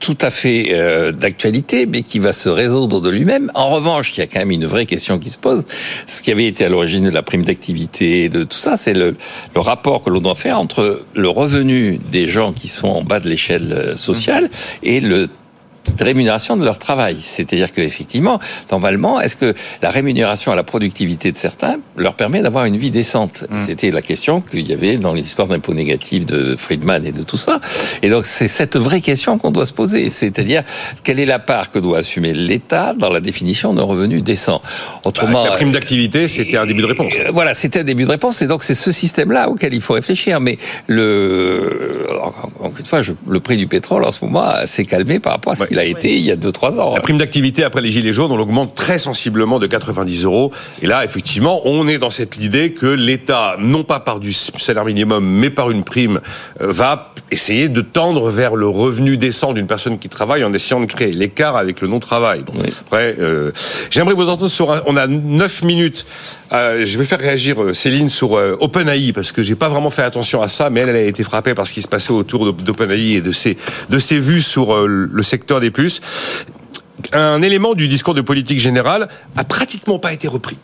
[0.00, 3.50] tout à fait euh, d'actualité, mais qui va se résoudre de lui-même.
[3.54, 5.64] En revanche, il y a quand même une vraie question qui se pose.
[6.06, 9.16] Ce qui avait été à l'origine de la prime d'activité, de tout ça, c'est le,
[9.54, 13.20] le rapport que l'on doit faire entre le revenu des gens qui sont en bas
[13.20, 14.50] de l'échelle euh, sociale
[14.82, 15.26] et le
[16.00, 17.16] rémunération de leur travail.
[17.20, 18.38] C'est-à-dire que effectivement,
[18.70, 22.90] normalement, est-ce que la rémunération à la productivité de certains leur permet d'avoir une vie
[22.90, 23.44] décente?
[23.64, 27.22] C'était la question qu'il y avait dans les histoires d'impôts négatifs de Friedman et de
[27.22, 27.60] tout ça.
[28.02, 30.62] Et donc c'est cette vraie question qu'on doit se poser, c'est-à-dire
[31.02, 34.62] quelle est la part que doit assumer l'État dans la définition d'un revenu décent?
[35.04, 37.14] Autrement, Bah, la prime d'activité, c'était un début de réponse.
[37.18, 39.94] euh, Voilà, c'était un début de réponse, et donc c'est ce système-là auquel il faut
[39.94, 40.40] réfléchir.
[40.40, 45.32] Mais le, encore une fois, le prix du pétrole en ce moment s'est calmé par
[45.34, 45.68] rapport à ce Ouais.
[45.74, 46.94] Qu'il a été il y a 2-3 ans.
[46.94, 50.52] La prime d'activité après les Gilets jaunes, on l'augmente très sensiblement de 90 euros.
[50.82, 54.84] Et là, effectivement, on est dans cette idée que l'État, non pas par du salaire
[54.84, 56.20] minimum, mais par une prime,
[56.60, 60.80] euh, va essayer de tendre vers le revenu décent d'une personne qui travaille en essayant
[60.80, 62.44] de créer l'écart avec le non-travail.
[62.44, 62.52] Bon,
[62.86, 63.50] Après, euh,
[63.90, 66.06] j'aimerais vous entendre sur un, on a 9 minutes.
[66.52, 70.02] Euh, je vais faire réagir Céline sur euh, OpenAI parce que j'ai pas vraiment fait
[70.02, 72.52] attention à ça, mais elle, elle a été frappée par ce qui se passait autour
[72.52, 73.56] d'OpenAI et de ses,
[73.90, 76.00] de ses vues sur euh, le secteur des puces.
[77.12, 80.56] Un élément du discours de politique générale a pratiquement pas été repris.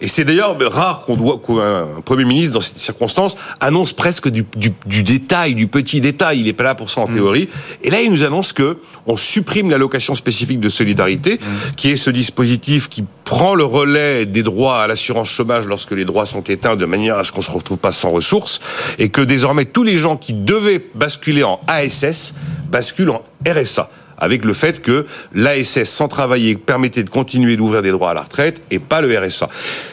[0.00, 4.44] Et c'est d'ailleurs rare qu'on doit qu'un Premier ministre, dans cette circonstance, annonce presque du,
[4.56, 6.40] du- du détail, du petit détail.
[6.40, 7.48] Il n'est pas là pour ça en théorie.
[7.82, 11.38] Et là, il nous annonce que on supprime l'allocation spécifique de solidarité,
[11.76, 16.04] qui est ce dispositif qui prend le relais des droits à l'assurance chômage lorsque les
[16.04, 18.60] droits sont éteints, de manière à ce qu'on se retrouve pas sans ressources,
[18.98, 22.34] et que désormais tous les gens qui devaient basculer en ASS
[22.74, 27.92] basculent en RSA avec le fait que l'ASS sans travailler permettait de continuer d'ouvrir des
[27.92, 29.48] droits à la retraite et pas le RSA.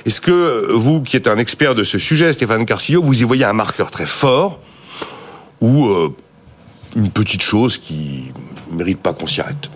[0.05, 3.45] Est-ce que vous, qui êtes un expert de ce sujet, Stéphane Carcillo, vous y voyez
[3.45, 4.59] un marqueur très fort
[5.59, 6.09] ou euh,
[6.95, 8.31] une petite chose qui
[8.71, 9.69] mérite pas qu'on s'y arrête?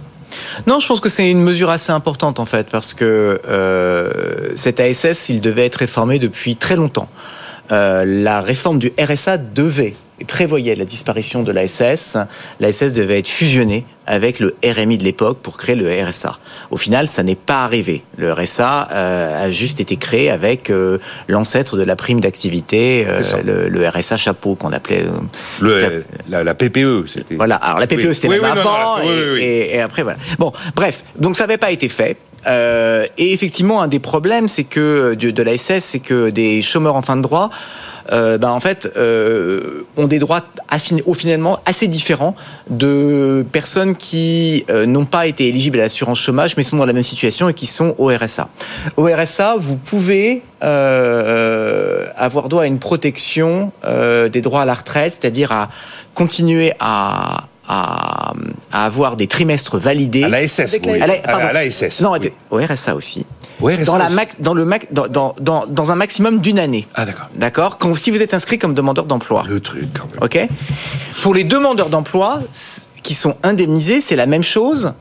[0.66, 4.80] Non, je pense que c'est une mesure assez importante en fait, parce que euh, cet
[4.80, 7.10] ASS, il devait être réformé depuis très longtemps.
[7.72, 9.96] Euh, la réforme du RSA devait
[10.28, 12.18] prévoyait la disparition de l'ASS.
[12.60, 16.38] L'ASS devait être fusionnée avec le RMI de l'époque pour créer le RSA.
[16.72, 18.04] Au final, ça n'est pas arrivé.
[18.18, 23.22] Le RSA euh, a juste été créé avec euh, l'ancêtre de la prime d'activité, euh,
[23.44, 25.04] le, le RSA chapeau qu'on appelait.
[25.04, 25.12] euh,
[25.60, 27.36] le, la, la PPE, c'était.
[27.36, 27.56] voilà.
[27.56, 28.16] Alors la PPE Oui.
[28.16, 29.42] c'était Oui, même oui, non, avant non, oui, et, oui, oui.
[29.42, 30.20] et- et après voilà.
[30.40, 31.04] Bon, bref.
[31.18, 32.18] Donc ça n'avait pas été fait.
[32.48, 36.96] Euh, et effectivement, un des problèmes, c'est que de, de l'ASS, c'est que des chômeurs
[36.96, 37.50] en fin de droit,
[38.12, 40.42] euh, ben en fait, euh, ont des droits
[40.72, 42.36] affin- au finalement assez différents
[42.70, 46.94] de personnes qui euh, n'ont pas été éligibles à l'assurance chômage, mais sont dans la
[46.94, 48.50] même situation et qui sont au RSA.
[48.98, 54.74] Au RSA, vous pouvez euh, avoir droit à une protection euh, des droits à la
[54.74, 55.70] retraite, c'est-à-dire à
[56.14, 58.34] continuer à, à,
[58.72, 60.24] à avoir des trimestres validés.
[60.24, 61.00] À l'ASS, Avec oui.
[61.00, 61.14] la- À la-
[61.48, 62.02] À la- l'ASS.
[62.02, 62.32] Non, oui.
[62.52, 63.26] au RSA aussi.
[63.60, 64.16] Dans, la aussi.
[64.16, 66.88] max, dans, le max, dans, dans, dans, dans un maximum d'une année.
[66.94, 67.30] Ah d'accord.
[67.36, 67.78] D'accord?
[67.78, 69.44] Quand, Si vous êtes inscrit comme demandeur d'emploi.
[69.48, 70.24] Le truc quand même.
[70.24, 70.48] OK?
[71.22, 72.42] Pour les demandeurs d'emploi
[73.04, 74.94] qui sont indemnisés, c'est la même chose.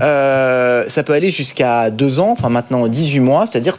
[0.00, 3.78] Euh, ça peut aller jusqu'à deux ans, enfin maintenant 18 mois, c'est-à-dire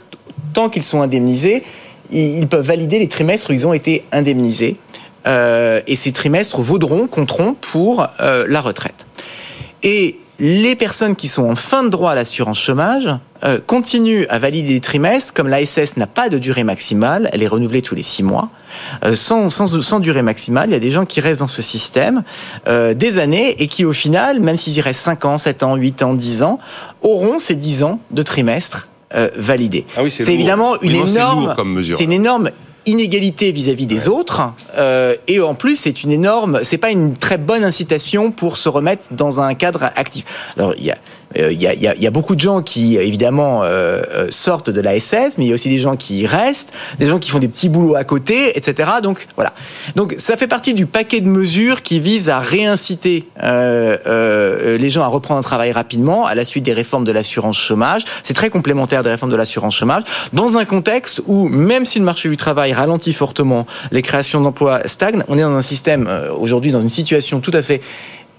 [0.53, 1.63] tant qu'ils sont indemnisés,
[2.11, 4.77] ils ils peuvent valider les trimestres où ils ont été indemnisés.
[5.27, 9.05] Euh, et ces trimestres vaudront, compteront pour euh, la retraite.
[9.83, 13.09] Et les personnes qui sont en fin de droit à l'assurance chômage
[13.43, 17.47] euh, continuent à valider les trimestres, comme l'ASS n'a pas de durée maximale, elle est
[17.47, 18.49] renouvelée tous les six mois.
[19.03, 21.61] Euh, sans, sans, sans durée maximale, il y a des gens qui restent dans ce
[21.61, 22.23] système
[22.67, 25.75] euh, des années et qui, au final, même s'ils y restent 5 ans, 7 ans,
[25.75, 26.59] 8 ans, 10 ans,
[27.01, 29.85] auront ces 10 ans de trimestre euh, validés.
[29.95, 31.55] Ah oui, c'est évidemment une énorme,
[31.95, 32.13] c'est une
[32.88, 37.38] inégalité vis-à-vis des autres euh, et en plus c'est une énorme c'est pas une très
[37.38, 40.25] bonne incitation pour se remettre dans un cadre actif
[40.57, 40.97] alors il y a
[41.36, 44.28] il y, a, il y il y a beaucoup de gens qui évidemment euh, euh,
[44.30, 47.19] sortent de l'ASS, mais il y a aussi des gens qui y restent, des gens
[47.19, 48.89] qui font des petits boulots à côté, etc.
[49.01, 49.53] Donc voilà.
[49.95, 54.89] Donc ça fait partie du paquet de mesures qui vise à réinciter euh, euh, les
[54.89, 58.03] gens à reprendre un travail rapidement à la suite des réformes de l'assurance chômage.
[58.23, 60.03] C'est très complémentaire des réformes de l'assurance chômage
[60.34, 64.82] dans un contexte où même si le marché du travail ralentit fortement, les créations d'emplois
[64.86, 67.82] stagnent, on est dans un système euh, aujourd'hui dans une situation tout à fait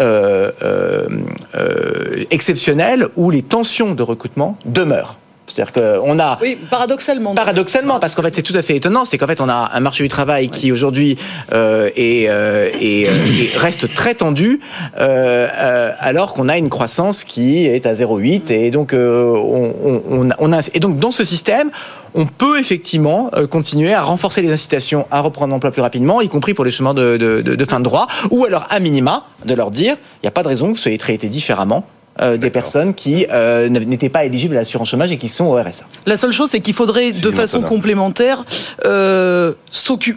[0.01, 1.09] euh, euh,
[1.55, 5.18] euh, exceptionnelle où les tensions de recrutement demeurent.
[5.49, 7.34] C'est-à-dire qu'on a Oui, paradoxalement.
[7.34, 9.80] Paradoxalement, parce qu'en fait c'est tout à fait étonnant, c'est qu'en fait on a un
[9.80, 11.16] marché du travail qui aujourd'hui
[11.53, 14.61] euh, est, euh, est, euh, est- reste très tendu,
[14.99, 20.03] euh, euh, alors qu'on a une croissance qui est à 0,8 et donc euh, on,
[20.11, 21.70] on- on a- et donc dans ce système
[22.14, 26.55] on peut effectivement continuer à renforcer les incitations à reprendre l'emploi plus rapidement, y compris
[26.55, 29.55] pour les chemins de, de, de- de fin de droit, ou alors à minima de
[29.55, 31.84] leur dire il n'y a pas de raison que vous soyez traités différemment.
[32.21, 35.55] Euh, des personnes qui euh, n'étaient pas éligibles à l'assurance chômage et qui sont au
[35.55, 35.85] RSA.
[36.07, 37.69] La seule chose, c'est qu'il faudrait, de façon mentonat.
[37.69, 38.45] complémentaire,
[38.85, 39.53] euh,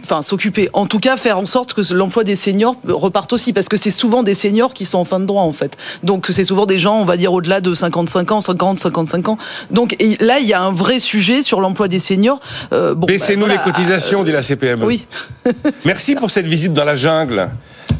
[0.04, 0.68] enfin, s'occuper.
[0.72, 3.90] En tout cas, faire en sorte que l'emploi des seniors reparte aussi, parce que c'est
[3.90, 5.76] souvent des seniors qui sont en fin de droit, en fait.
[6.02, 9.38] Donc, c'est souvent des gens, on va dire, au-delà de 55 ans, 50, 55 ans.
[9.70, 12.40] Donc, et là, il y a un vrai sujet sur l'emploi des seniors.
[12.72, 14.84] Euh, bon, Baissez-nous bah, les voilà, cotisations, euh, dit la CPME.
[14.84, 15.06] Oui.
[15.84, 17.48] Merci pour cette visite dans la jungle.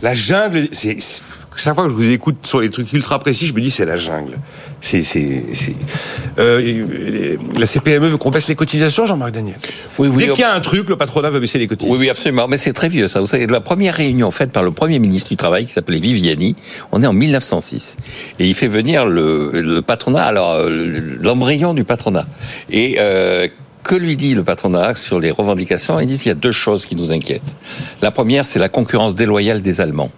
[0.03, 1.23] La jungle, c'est c'est-
[1.57, 3.85] chaque fois que je vous écoute sur les trucs ultra précis, je me dis c'est
[3.85, 4.39] la jungle.
[4.81, 5.75] C'est, c'est, c'est.
[6.39, 9.57] Euh, la CPME veut qu'on baisse les cotisations, Jean-Marc Daniel?
[9.99, 11.95] Oui, oui, Dès qu'il y a un truc, le patronat veut baisser les cotisations.
[11.95, 12.49] Oui, oui, absolument.
[12.49, 13.21] Mais c'est très vieux, ça.
[13.21, 16.57] Vous savez, la première réunion faite par le premier ministre du Travail, qui s'appelait Viviani,
[16.91, 17.97] on est en 1906.
[18.39, 22.27] Et il fait venir le, le patronat, alors, euh, l'embryon du patronat.
[22.71, 23.47] Et, euh,
[23.83, 25.99] que lui dit le patronat sur les revendications?
[26.01, 27.57] Il dit qu'il y a deux choses qui nous inquiètent.
[28.01, 30.11] La première, c'est la concurrence déloyale des Allemands.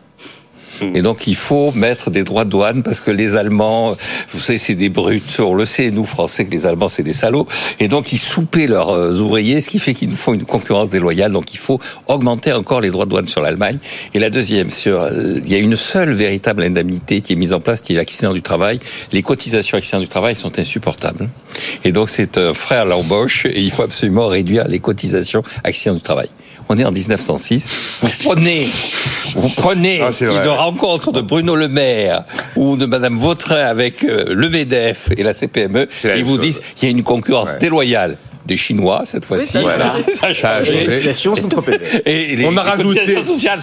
[0.95, 3.97] Et donc il faut mettre des droits de douane parce que les Allemands,
[4.33, 5.39] vous savez, c'est des brutes.
[5.41, 7.47] On le sait, nous Français, que les Allemands c'est des salauds.
[7.81, 10.91] Et donc ils soupaient leurs euh, ouvriers, ce qui fait qu'il nous faut une concurrence
[10.91, 11.33] déloyale.
[11.33, 13.79] Donc il faut augmenter encore les droits de douane sur l'Allemagne.
[14.15, 17.53] Et la deuxième, sur, euh, il y a une seule véritable indemnité qui est mise
[17.53, 18.81] en place, qui est l'accident du travail.
[19.13, 21.29] Les cotisations accident du travail sont insupportables.
[21.85, 25.95] Et donc c'est un frère à l'embauche et il faut absolument réduire les cotisations accident
[25.95, 26.29] du travail.
[26.69, 27.99] On est en 1906.
[28.01, 28.67] Vous prenez,
[29.37, 32.25] vous prenez Ah, une rencontre de Bruno Le Maire
[32.57, 36.45] ou de Madame Vautrin avec euh, le MEDEF et la CPME, la ils vous chose.
[36.45, 37.59] disent qu'il y a une concurrence Ouais.
[37.59, 38.17] déloyale
[38.47, 39.47] des Chinois cette fois-ci.
[39.47, 39.95] ça, Voilà.
[40.15, 40.67] Ça a Ça a changé.
[40.73, 40.81] changé.
[40.81, 42.03] Les cotisations sont trop élevées.
[42.07, 43.17] Et les- on a rajouté,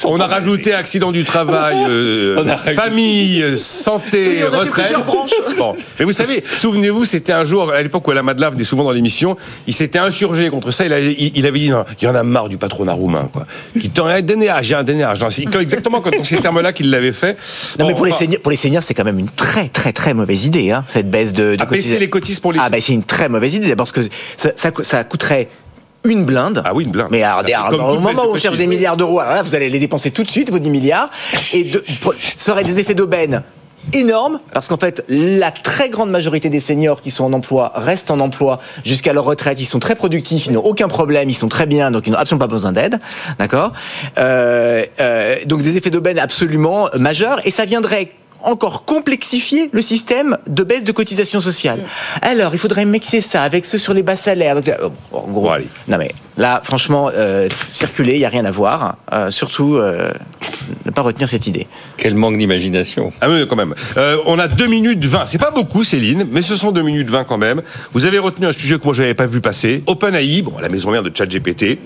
[0.05, 4.93] on a rajouté accident du travail, euh, famille, euh, santé, retraite.
[5.57, 5.75] Bon.
[5.99, 8.91] Mais vous savez, souvenez-vous, c'était un jour, à l'époque où Alain Madeleine venait souvent dans
[8.91, 9.35] l'émission,
[9.67, 10.85] il s'était insurgé contre ça.
[10.85, 13.29] Il avait, il, il avait dit, non, il y en a marre du patronat roumain,
[13.31, 13.45] quoi.
[13.79, 15.23] Qui t'en a donné j'ai un dénéage.
[15.29, 17.37] C'est exactement dans ces termes-là qu'il l'avait fait.
[17.79, 20.13] Non, mais pour les seniors, pour les seniors, c'est quand même une très très très
[20.13, 22.59] mauvaise idée, hein, cette baisse de, de À baisser les cotises pour les.
[22.61, 24.01] Ah, bah c'est une très mauvaise idée, d'abord parce que
[24.37, 25.49] ça, ça, ça coûterait
[26.03, 26.61] une blinde.
[26.65, 27.09] Ah oui, une blinde.
[27.11, 29.79] Mais alors, au moment où on cherche des milliards d'euros, alors là, vous allez les
[29.79, 31.09] dépenser tout de suite, vos 10 milliards.
[31.53, 31.83] Et de,
[32.35, 33.43] ça aurait des effets d'aubaine
[33.93, 38.11] énormes, parce qu'en fait, la très grande majorité des seniors qui sont en emploi restent
[38.11, 39.59] en emploi jusqu'à leur retraite.
[39.59, 42.19] Ils sont très productifs, ils n'ont aucun problème, ils sont très bien, donc ils n'ont
[42.19, 42.99] absolument pas besoin d'aide.
[43.39, 43.73] D'accord?
[44.19, 48.11] Euh, euh, Donc des effets d'aubaine absolument majeurs, et ça viendrait
[48.43, 51.83] encore complexifier le système de baisse de cotisation sociale.
[52.21, 54.55] Alors, il faudrait mixer ça avec ceux sur les bas salaires.
[54.55, 55.67] Donc, euh, en gros, Bon, allez.
[55.87, 58.97] non mais là, franchement, euh, circuler, il y a rien à voir.
[59.13, 60.11] Euh, surtout, euh,
[60.85, 61.67] ne pas retenir cette idée.
[61.97, 63.11] Quel manque d'imagination.
[63.21, 63.73] Ah oui, quand même.
[63.97, 65.25] Euh, on a 2 minutes 20.
[65.27, 67.61] C'est pas beaucoup, Céline, mais ce sont 2 minutes 20 quand même.
[67.93, 69.83] Vous avez retenu un sujet que moi, j'avais pas vu passer.
[69.87, 71.79] OpenAI, bon, la maison mère de ChatGPT,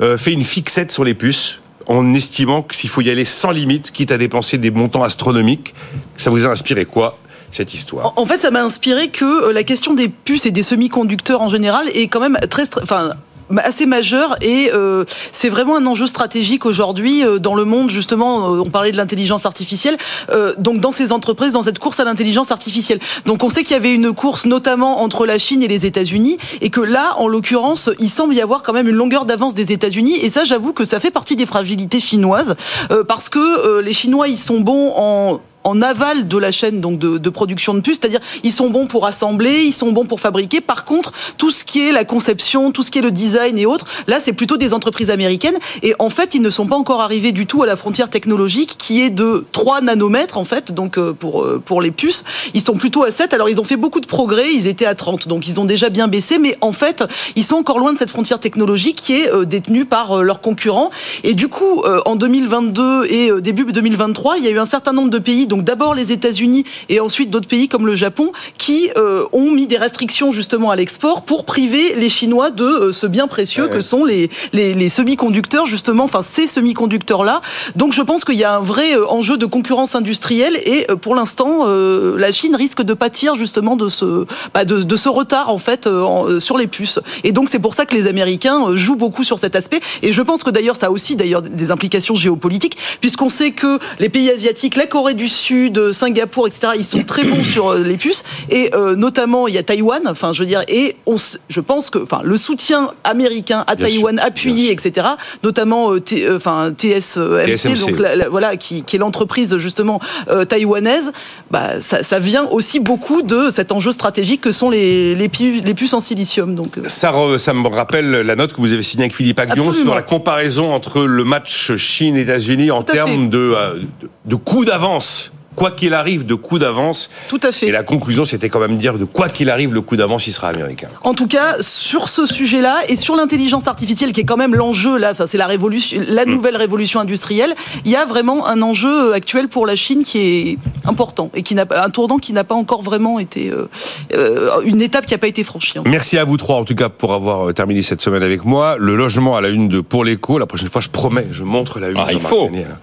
[0.00, 3.50] euh, fait une fixette sur les puces en estimant que s'il faut y aller sans
[3.50, 5.74] limite, quitte à dépenser des montants astronomiques.
[6.16, 7.18] Ça vous a inspiré quoi,
[7.50, 8.12] cette histoire?
[8.16, 11.48] En fait, ça m'a inspiré que euh, la question des puces et des semi-conducteurs en
[11.48, 13.10] général est quand même très, enfin
[13.58, 18.54] assez majeure et euh, c'est vraiment un enjeu stratégique aujourd'hui euh, dans le monde justement
[18.54, 19.96] euh, on parlait de l'intelligence artificielle
[20.30, 23.00] euh, donc dans ces entreprises dans cette course à l'intelligence artificielle.
[23.26, 26.38] Donc on sait qu'il y avait une course notamment entre la Chine et les États-Unis
[26.60, 29.72] et que là en l'occurrence il semble y avoir quand même une longueur d'avance des
[29.72, 32.56] États-Unis et ça j'avoue que ça fait partie des fragilités chinoises
[32.90, 36.80] euh, parce que euh, les Chinois ils sont bons en en aval de la chaîne
[36.80, 40.20] donc de, production de puces, c'est-à-dire ils sont bons pour assembler, ils sont bons pour
[40.20, 40.60] fabriquer.
[40.60, 43.66] Par contre, tout ce qui est la conception, tout ce qui est le design et
[43.66, 45.56] autres, là c'est plutôt des entreprises américaines.
[45.82, 48.76] Et en fait, ils ne sont pas encore arrivés du tout à la frontière technologique
[48.78, 52.60] qui est de 3 nanomètres en fait, donc euh, pour euh, pour les puces, ils
[52.60, 53.32] sont plutôt à 7.
[53.32, 55.88] Alors ils ont fait beaucoup de progrès, ils étaient à 30, donc ils ont déjà
[55.88, 57.04] bien baissé, mais en fait
[57.36, 60.90] ils sont encore loin de cette frontière technologique qui est euh, détenue par leurs concurrents.
[61.24, 65.10] Et du coup, en 2022 et début 2023, il y a eu un certain nombre
[65.10, 69.22] de pays, donc d'abord les États-Unis et ensuite d'autres pays comme le Japon, qui euh,
[69.32, 73.28] ont mis des restrictions justement à l'export pour priver les Chinois de euh, ce bien
[73.28, 77.40] précieux que sont les, les, les semi-conducteurs, justement, enfin ces semi-conducteurs-là.
[77.76, 80.96] Donc je pense qu'il y a un vrai euh, enjeu de concurrence industrielle et euh,
[80.96, 85.08] pour l'instant, euh, la Chine risque de pâtir justement de ce, bah, de, de ce
[85.08, 86.98] retard en fait euh, en- sur les puces.
[87.22, 89.80] Et donc c'est pour ça que les Américains jouent beaucoup sur cet aspect.
[90.02, 93.78] Et je pense que d'ailleurs ça a aussi d'ailleurs des implications géopolitiques, puisqu'on sait que
[94.00, 97.72] les pays asiatiques, la Corée du Sud, euh, Singapour, etc., ils sont très bons sur
[97.72, 98.22] euh, les puces.
[98.50, 100.02] Et euh, notamment il y a Taïwan.
[100.06, 101.16] Enfin, je veux dire, et on,
[101.48, 105.06] je pense que, enfin, le soutien américain à Bien Taïwan sûr, appuyé, etc.
[105.42, 107.80] Notamment, euh, T- euh, enfin, TSMC, TSMC.
[107.90, 110.00] donc la- la- voilà, qui, qui est l'entreprise justement
[110.48, 111.12] taïwanaise.
[111.50, 115.60] Bah, ça, ça vient aussi beaucoup de cet enjeu stratégique que sont les, les, pu-
[115.64, 116.54] les puces en silicium.
[116.54, 119.66] Donc, Ça, re- ça me rappelle la note que vous avez signée avec Philippe Aguillon
[119.68, 119.90] Absolument.
[119.90, 123.54] sur la comparaison entre le match Chine-États-Unis en termes de,
[124.02, 125.32] de, de coup d'avance.
[125.56, 127.10] Quoi qu'il arrive, de coup d'avance.
[127.28, 127.68] tout à fait.
[127.68, 130.32] Et la conclusion, c'était quand même dire de quoi qu'il arrive, le coup d'avance, il
[130.32, 130.88] sera américain.
[131.02, 134.98] En tout cas, sur ce sujet-là et sur l'intelligence artificielle, qui est quand même l'enjeu
[134.98, 137.54] là, enfin c'est la révolution, la nouvelle révolution industrielle.
[137.84, 141.54] Il y a vraiment un enjeu actuel pour la Chine qui est important et qui
[141.54, 143.68] n'a un tournant qui n'a pas encore vraiment été euh,
[144.14, 145.74] euh, une étape qui n'a pas été franchie.
[145.86, 148.76] Merci à vous trois, en tout cas, pour avoir euh, terminé cette semaine avec moi.
[148.78, 150.38] Le logement à la une de Pour l'écho.
[150.38, 151.98] La prochaine fois, je promets, je montre la une.
[151.98, 152.46] Ah, de il faut.
[152.46, 152.76] Daniel.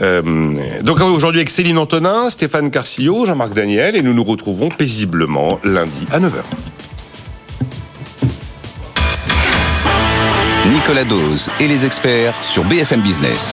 [0.00, 0.22] Euh,
[0.82, 6.06] donc aujourd'hui avec Céline Antonin, Stéphane Carcillo, Jean-Marc Daniel, et nous nous retrouvons paisiblement lundi
[6.10, 6.42] à 9h.
[10.72, 13.52] Nicolas Dose et les experts sur BFM Business.